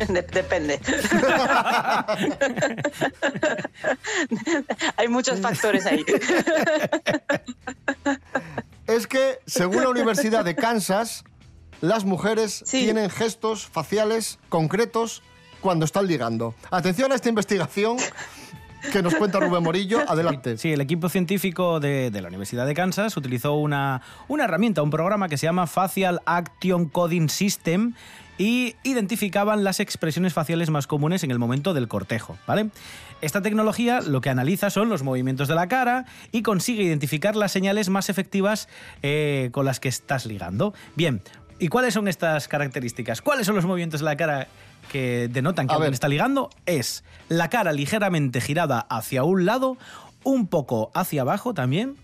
De- 0.08 0.22
depende. 0.22 0.80
Hay 4.96 5.08
muchos 5.08 5.40
factores 5.40 5.86
ahí. 5.86 6.04
Es 8.86 9.06
que, 9.06 9.38
según 9.46 9.82
la 9.84 9.88
Universidad 9.88 10.44
de 10.44 10.56
Kansas, 10.56 11.22
las 11.80 12.04
mujeres 12.04 12.64
tienen 12.68 13.08
gestos 13.08 13.66
faciales 13.68 14.40
concretos 14.48 15.22
cuando 15.60 15.84
están 15.84 16.08
ligando. 16.08 16.56
Atención 16.72 17.12
a 17.12 17.14
esta 17.14 17.28
investigación 17.28 17.98
que 18.92 19.02
nos 19.02 19.14
cuenta 19.14 19.40
Rubén 19.40 19.62
Morillo. 19.62 20.00
Adelante. 20.08 20.58
Sí, 20.58 20.72
el 20.72 20.80
equipo 20.80 21.08
científico 21.08 21.80
de, 21.80 22.10
de 22.10 22.22
la 22.22 22.28
Universidad 22.28 22.66
de 22.66 22.74
Kansas 22.74 23.16
utilizó 23.16 23.54
una, 23.54 24.02
una 24.28 24.44
herramienta, 24.44 24.82
un 24.82 24.90
programa 24.90 25.28
que 25.28 25.36
se 25.36 25.46
llama 25.46 25.66
Facial 25.66 26.20
Action 26.26 26.86
Coding 26.88 27.28
System 27.28 27.94
y 28.40 28.74
identificaban 28.84 29.64
las 29.64 29.80
expresiones 29.80 30.32
faciales 30.32 30.70
más 30.70 30.86
comunes 30.86 31.22
en 31.24 31.30
el 31.30 31.38
momento 31.38 31.74
del 31.74 31.88
cortejo, 31.88 32.38
¿vale? 32.46 32.70
Esta 33.20 33.42
tecnología 33.42 34.00
lo 34.00 34.22
que 34.22 34.30
analiza 34.30 34.70
son 34.70 34.88
los 34.88 35.02
movimientos 35.02 35.46
de 35.46 35.54
la 35.54 35.68
cara 35.68 36.06
y 36.32 36.40
consigue 36.40 36.82
identificar 36.82 37.36
las 37.36 37.52
señales 37.52 37.90
más 37.90 38.08
efectivas 38.08 38.66
eh, 39.02 39.50
con 39.52 39.66
las 39.66 39.78
que 39.78 39.90
estás 39.90 40.24
ligando. 40.24 40.72
Bien, 40.96 41.20
¿Y 41.60 41.68
cuáles 41.68 41.94
son 41.94 42.08
estas 42.08 42.48
características? 42.48 43.20
¿Cuáles 43.22 43.46
son 43.46 43.54
los 43.54 43.64
movimientos 43.66 44.00
de 44.00 44.06
la 44.06 44.16
cara 44.16 44.48
que 44.90 45.28
denotan 45.30 45.66
que 45.66 45.72
A 45.72 45.76
alguien 45.76 45.90
ver. 45.90 45.94
está 45.94 46.08
ligando? 46.08 46.50
Es 46.66 47.04
la 47.28 47.48
cara 47.50 47.72
ligeramente 47.72 48.40
girada 48.40 48.80
hacia 48.88 49.22
un 49.24 49.44
lado, 49.44 49.76
un 50.24 50.46
poco 50.48 50.90
hacia 50.94 51.22
abajo 51.22 51.54
también, 51.54 51.96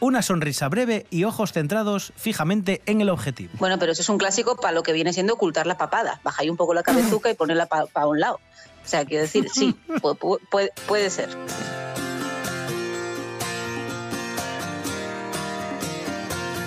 una 0.00 0.22
sonrisa 0.22 0.68
breve 0.68 1.06
y 1.10 1.24
ojos 1.24 1.52
centrados 1.52 2.12
fijamente 2.16 2.82
en 2.86 3.00
el 3.02 3.10
objetivo. 3.10 3.52
Bueno, 3.58 3.78
pero 3.78 3.92
eso 3.92 4.02
es 4.02 4.08
un 4.08 4.18
clásico 4.18 4.56
para 4.56 4.72
lo 4.72 4.82
que 4.82 4.92
viene 4.92 5.12
siendo 5.12 5.34
ocultar 5.34 5.66
la 5.66 5.76
papada. 5.76 6.20
Baja 6.24 6.42
ahí 6.42 6.50
un 6.50 6.56
poco 6.56 6.74
la 6.74 6.82
cabezuca 6.82 7.30
y 7.30 7.34
ponerla 7.34 7.66
para 7.66 8.06
un 8.06 8.18
lado. 8.18 8.40
O 8.84 8.88
sea, 8.88 9.04
quiero 9.04 9.22
decir, 9.22 9.46
sí, 9.52 9.76
pu- 9.88 10.18
pu- 10.18 10.40
puede, 10.50 10.72
puede 10.88 11.08
ser. 11.10 11.28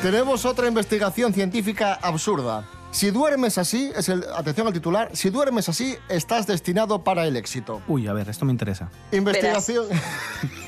Tenemos 0.02 0.46
otra 0.46 0.68
investigación 0.68 1.34
científica 1.34 1.94
absurda. 2.02 2.64
Si 2.92 3.12
duermes 3.12 3.58
así, 3.58 3.92
es 3.96 4.08
el, 4.08 4.24
atención 4.36 4.68
al 4.68 4.74
titular, 4.74 5.10
si 5.14 5.30
duermes 5.30 5.68
así, 5.68 5.98
estás 6.08 6.48
destinado 6.48 7.04
para 7.04 7.26
el 7.26 7.36
éxito. 7.36 7.82
Uy, 7.88 8.08
a 8.08 8.14
ver, 8.14 8.30
esto 8.30 8.46
me 8.46 8.52
interesa. 8.52 8.90
Investigación. 9.12 9.88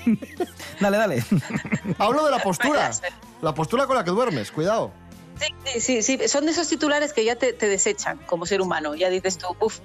Dale, 0.79 0.97
dale. 0.97 1.23
Hablo 1.97 2.23
de 2.25 2.31
la 2.31 2.39
postura. 2.39 2.91
La 3.41 3.53
postura 3.53 3.85
con 3.87 3.95
la 3.95 4.03
que 4.03 4.11
duermes, 4.11 4.51
cuidado. 4.51 4.91
Sí, 5.65 5.79
sí, 5.79 6.01
sí, 6.03 6.27
son 6.27 6.45
de 6.45 6.51
esos 6.51 6.67
titulares 6.67 7.13
que 7.13 7.23
ya 7.25 7.35
te, 7.35 7.53
te 7.53 7.67
desechan 7.67 8.17
como 8.27 8.45
ser 8.45 8.61
humano. 8.61 8.93
Ya 8.95 9.09
dices 9.09 9.37
tú, 9.37 9.47
uff, 9.59 9.79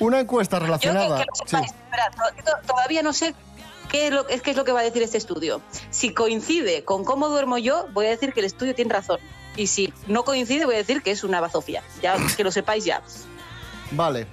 Una 0.00 0.20
encuesta 0.20 0.56
Yo 0.56 0.60
que, 0.60 0.66
relacionada. 0.66 1.18
que 1.18 1.24
lo 1.24 1.34
Sí. 1.34 1.42
sepáis, 1.46 1.70
espera, 1.72 2.10
to- 2.10 2.42
to- 2.44 2.66
todavía 2.66 3.02
no 3.02 3.12
sé 3.12 3.34
qué 3.90 4.06
es, 4.06 4.12
lo, 4.12 4.28
es 4.28 4.42
qué 4.42 4.50
es 4.52 4.56
lo 4.56 4.64
que 4.64 4.72
va 4.72 4.80
a 4.80 4.82
decir 4.82 5.02
este 5.02 5.18
estudio. 5.18 5.60
Si 5.90 6.14
coincide 6.14 6.84
con 6.84 7.04
cómo 7.04 7.28
duermo 7.28 7.58
yo, 7.58 7.86
voy 7.92 8.06
a 8.06 8.10
decir 8.10 8.32
que 8.32 8.40
el 8.40 8.46
estudio 8.46 8.74
tiene 8.74 8.92
razón. 8.92 9.20
Y 9.56 9.66
si 9.66 9.92
no 10.06 10.24
coincide, 10.24 10.64
voy 10.64 10.76
a 10.76 10.78
decir 10.78 11.02
que 11.02 11.10
es 11.10 11.24
una 11.24 11.40
bazofia. 11.40 11.82
Ya 12.02 12.16
que 12.36 12.44
lo 12.44 12.50
sepáis 12.50 12.84
ya. 12.84 13.02
Vale. 13.92 14.26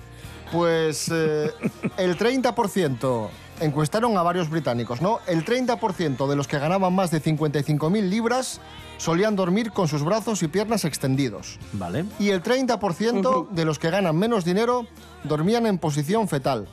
Pues 0.52 1.10
eh, 1.13 1.52
el 1.98 2.17
30% 2.17 3.30
encuestaron 3.60 4.17
a 4.17 4.24
varios 4.24 4.50
británicos, 4.50 5.02
¿no? 5.02 5.20
El 5.28 5.43
30% 5.43 6.28
de 6.28 6.36
los 6.36 6.48
que 6.48 6.60
ganaban 6.60 6.93
más 6.93 7.12
de 7.12 7.22
55.000 7.22 8.10
libras 8.10 8.62
solían 8.98 9.36
dormir 9.36 9.72
con 9.72 9.88
sus 9.88 10.04
brazos 10.04 10.41
y 10.43 10.48
piernas 10.48 10.86
extendidos. 10.86 11.60
Vale. 11.74 12.06
Y 12.20 12.30
el 12.30 12.41
30% 12.41 13.50
de 13.50 13.65
los 13.65 13.80
que 13.80 13.89
ganan 13.89 14.15
menos 14.15 14.46
dinero 14.46 14.86
dormían 15.24 15.65
en 15.65 15.78
posición 15.80 16.28
fetal. 16.28 16.67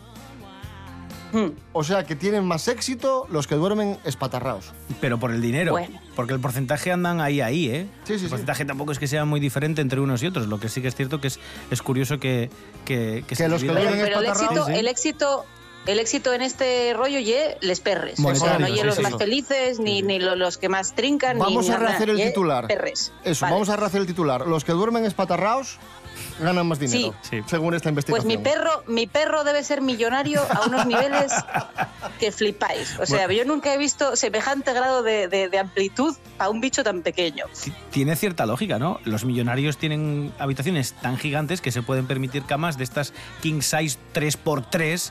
O 1.72 1.84
sea 1.84 2.04
que 2.04 2.16
tienen 2.16 2.44
más 2.44 2.68
éxito 2.68 3.26
los 3.30 3.46
que 3.46 3.54
duermen 3.56 3.98
espatarrados. 4.04 4.72
Pero 5.00 5.18
por 5.18 5.30
el 5.32 5.40
dinero. 5.40 5.72
Bueno. 5.72 6.00
Porque 6.16 6.32
el 6.34 6.40
porcentaje 6.40 6.92
andan 6.92 7.20
ahí, 7.20 7.40
ahí, 7.40 7.68
¿eh? 7.68 7.86
Sí, 8.04 8.06
sí, 8.06 8.12
el 8.14 8.20
sí. 8.20 8.26
porcentaje 8.28 8.64
tampoco 8.64 8.92
es 8.92 8.98
que 8.98 9.06
sea 9.08 9.24
muy 9.24 9.40
diferente 9.40 9.80
entre 9.82 10.00
unos 10.00 10.22
y 10.22 10.26
otros. 10.26 10.46
Lo 10.46 10.60
que 10.60 10.68
sí 10.68 10.80
que 10.82 10.88
es 10.88 10.94
cierto 10.94 11.20
que 11.20 11.28
es, 11.28 11.40
es 11.70 11.82
curioso 11.82 12.18
que, 12.18 12.50
que, 12.84 13.24
se 13.32 13.48
los 13.48 13.62
que 13.62 13.68
duermen 13.68 14.00
Pero 14.02 14.20
el 14.20 14.26
éxito, 14.26 14.66
Sí, 14.66 14.72
sí. 14.72 14.78
el 14.78 14.88
éxito, 14.88 15.44
el 15.86 15.98
éxito 15.98 16.32
en 16.32 16.42
este 16.42 16.94
rollo 16.94 17.18
ye 17.18 17.58
les 17.60 17.80
perres. 17.80 18.18
O 18.18 18.34
sea, 18.34 18.58
Monetario, 18.58 18.58
no 18.60 18.68
ye 18.74 18.80
sí, 18.80 18.86
los 18.86 18.94
sí. 18.96 19.02
más 19.02 19.16
felices, 19.16 19.80
ni, 19.80 20.02
ni 20.02 20.18
lo- 20.18 20.36
los 20.36 20.56
que 20.58 20.68
más 20.68 20.94
trincan, 20.94 21.38
Vamos 21.38 21.66
ni 21.66 21.72
a 21.72 21.78
nada, 21.78 21.88
rehacer 21.90 22.10
el 22.10 22.16
titular. 22.22 22.66
Perres. 22.68 23.12
Eso, 23.24 23.44
Vale. 23.44 23.52
vamos 23.54 23.68
a 23.68 23.76
rehacer 23.76 24.00
el 24.00 24.06
titular. 24.06 24.46
Los 24.46 24.64
que 24.64 24.72
duermen 24.72 25.04
espatarrados 25.04 25.78
ganan 26.40 26.66
más 26.66 26.78
dinero, 26.78 27.14
según 27.46 27.74
esta 27.74 27.90
Pues 27.92 28.06
investigación. 28.06 28.26
mi 28.26 28.38
perro, 28.38 28.82
mi 28.86 29.06
perro 29.06 29.44
debe 29.44 29.62
ser 29.62 29.80
millonario 29.80 30.40
a 30.50 30.66
unos 30.66 30.86
niveles 30.86 31.32
que 32.18 32.32
flipáis. 32.32 32.98
O 32.98 33.06
sea, 33.06 33.30
yo 33.30 33.44
nunca 33.44 33.72
he 33.74 33.78
visto 33.78 34.16
semejante 34.16 34.72
grado 34.72 35.02
de, 35.02 35.28
de- 35.28 35.48
de 35.48 35.58
amplitud 35.58 36.16
para 36.36 36.50
un 36.50 36.60
bicho 36.60 36.82
tan 36.84 37.02
pequeño. 37.02 37.44
Tiene 37.90 38.16
cierta 38.16 38.46
lógica, 38.46 38.78
¿no? 38.78 39.00
Los 39.04 39.24
millonarios 39.24 39.76
tienen 39.78 40.32
habitaciones 40.38 40.92
tan 40.94 41.16
gigantes 41.18 41.60
que 41.60 41.70
se 41.72 41.82
pueden 41.82 42.06
permitir 42.06 42.44
camas 42.44 42.78
de 42.78 42.84
estas 42.84 43.12
king 43.42 43.60
size 43.60 43.98
3x3 44.14 45.10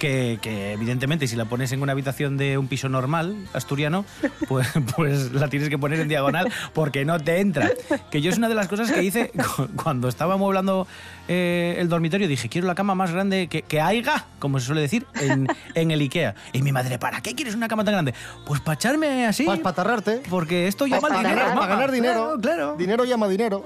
que, 0.00 0.40
que, 0.42 0.72
evidentemente 0.72 1.28
si 1.28 1.36
la 1.36 1.44
pones 1.44 1.70
en 1.70 1.80
una 1.82 1.92
habitación 1.92 2.36
de 2.36 2.58
un 2.58 2.66
piso 2.66 2.88
normal 2.88 3.36
asturiano, 3.52 4.04
pues, 4.48 4.66
pues 4.96 5.30
la 5.32 5.46
tienes 5.48 5.68
que 5.68 5.78
poner 5.78 6.00
en 6.00 6.08
diagonal 6.08 6.50
porque 6.74 7.04
no 7.04 7.20
te 7.20 7.38
entra. 7.38 7.70
Que 8.10 8.20
yo 8.20 8.30
es 8.30 8.38
una 8.38 8.48
de 8.48 8.56
las 8.56 8.66
cosas 8.66 8.90
que 8.90 9.04
hice 9.04 9.28
cu- 9.56 9.68
cuando 9.76 10.08
estaba 10.08 10.34
amueblando 10.34 10.88
eh, 11.28 11.76
el 11.78 11.88
dormitorio, 11.88 12.26
dije, 12.26 12.48
quiero 12.48 12.66
la 12.66 12.74
cama 12.74 12.96
más 12.96 13.12
grande 13.12 13.46
que, 13.46 13.62
que 13.62 13.80
haya, 13.80 14.24
como 14.40 14.58
se 14.58 14.66
suele 14.66 14.80
decir, 14.80 15.06
en, 15.20 15.46
en 15.74 15.90
el 15.92 16.00
Ikea. 16.00 16.34
Y 16.52 16.62
mi 16.62 16.72
madre, 16.72 16.98
¿para 16.98 17.20
qué 17.20 17.36
quieres 17.36 17.54
una 17.54 17.68
cama 17.68 17.84
tan 17.84 17.92
grande? 17.94 18.14
Pues 18.46 18.60
para 18.60 18.74
echarme 18.74 19.26
así. 19.26 19.44
Para 19.44 19.56
espatarrarte. 19.58 20.22
Porque 20.28 20.66
esto 20.66 20.86
llama 20.86 21.08
al 21.08 21.18
dinero. 21.22 21.40
para 21.54 21.66
ganar 21.66 21.90
dinero. 21.92 22.36
Claro, 22.40 22.74
Dinero 22.76 23.04
llama 23.04 23.28
dinero. 23.28 23.64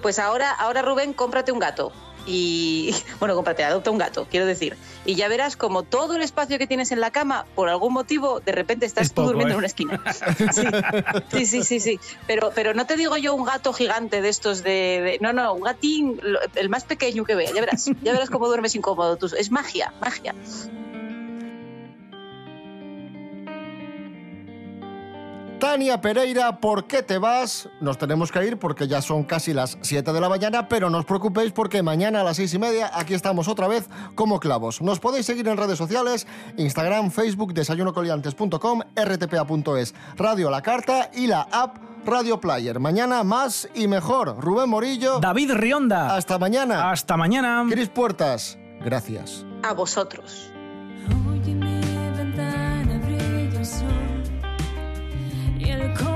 Pues 0.00 0.18
ahora, 0.18 0.50
ahora 0.52 0.82
Rubén, 0.82 1.12
cómprate 1.12 1.52
un 1.52 1.58
gato. 1.58 1.92
Y 2.26 2.94
bueno, 3.20 3.34
cómprate, 3.34 3.64
adopta 3.64 3.90
un 3.90 3.98
gato, 3.98 4.26
quiero 4.30 4.46
decir. 4.46 4.76
Y 5.04 5.14
ya 5.16 5.28
verás 5.28 5.56
como 5.56 5.82
todo 5.82 6.14
el 6.16 6.22
espacio 6.22 6.58
que 6.58 6.66
tienes 6.66 6.92
en 6.92 7.00
la 7.00 7.10
cama, 7.10 7.46
por 7.54 7.68
algún 7.68 7.92
motivo, 7.92 8.40
de 8.40 8.52
repente 8.52 8.86
estás 8.86 9.06
Es 9.06 9.12
tú 9.12 9.22
poco, 9.22 9.28
durmiendo 9.28 9.52
¿eh? 9.52 9.54
en 9.54 9.58
una 9.58 9.66
esquina. 9.66 10.00
Sí, 11.32 11.46
sí, 11.46 11.62
sí, 11.64 11.80
sí. 11.80 12.00
Pero, 12.26 12.52
pero 12.54 12.74
no 12.74 12.86
te 12.86 12.96
digo 12.96 13.16
yo 13.16 13.34
un 13.34 13.44
gato 13.44 13.72
gigante 13.72 14.20
de 14.22 14.28
estos 14.28 14.62
de, 14.62 14.70
de- 14.70 15.18
No, 15.20 15.32
no, 15.32 15.54
un 15.54 15.62
gatín, 15.62 16.20
el 16.54 16.68
más 16.68 16.84
pequeño 16.84 17.24
que 17.24 17.34
vea, 17.34 17.50
ya 17.52 17.60
verás. 17.60 17.86
Ya 18.02 18.12
verás 18.12 18.30
cómo 18.30 18.46
duermes 18.46 18.74
incómodo. 18.74 19.16
tú. 19.16 19.26
Es 19.36 19.50
magia, 19.50 19.92
magia. 20.00 20.34
Tania 25.62 26.00
Pereira, 26.00 26.58
¿por 26.58 26.88
qué 26.88 27.04
te 27.04 27.18
vas? 27.18 27.68
Nos 27.80 27.96
tenemos 27.96 28.32
que 28.32 28.44
ir 28.44 28.58
porque 28.58 28.88
ya 28.88 29.00
son 29.00 29.22
casi 29.22 29.54
las 29.54 29.78
7 29.80 30.12
de 30.12 30.20
la 30.20 30.28
mañana, 30.28 30.66
pero 30.66 30.90
no 30.90 30.98
os 30.98 31.04
preocupéis 31.04 31.52
porque 31.52 31.84
mañana 31.84 32.22
a 32.22 32.24
las 32.24 32.38
6 32.38 32.54
y 32.54 32.58
media 32.58 32.90
aquí 32.92 33.14
estamos 33.14 33.46
otra 33.46 33.68
vez 33.68 33.88
como 34.16 34.40
clavos. 34.40 34.82
Nos 34.82 34.98
podéis 34.98 35.24
seguir 35.24 35.46
en 35.46 35.56
redes 35.56 35.78
sociales, 35.78 36.26
Instagram, 36.56 37.12
Facebook, 37.12 37.54
desayunocoliantes.com, 37.54 38.80
rtpa.es, 38.96 39.94
Radio 40.16 40.50
La 40.50 40.62
Carta 40.62 41.12
y 41.14 41.28
la 41.28 41.42
app 41.52 41.76
Radio 42.04 42.40
Player. 42.40 42.80
Mañana 42.80 43.22
más 43.22 43.68
y 43.72 43.86
mejor. 43.86 44.40
Rubén 44.40 44.68
Morillo. 44.68 45.20
David 45.20 45.52
Rionda. 45.52 46.16
Hasta 46.16 46.40
mañana. 46.40 46.90
Hasta 46.90 47.16
mañana. 47.16 47.64
Cris 47.70 47.88
Puertas. 47.88 48.58
Gracias. 48.80 49.46
A 49.62 49.74
vosotros. 49.74 50.52
el 55.72 55.88
corazón. 55.94 56.11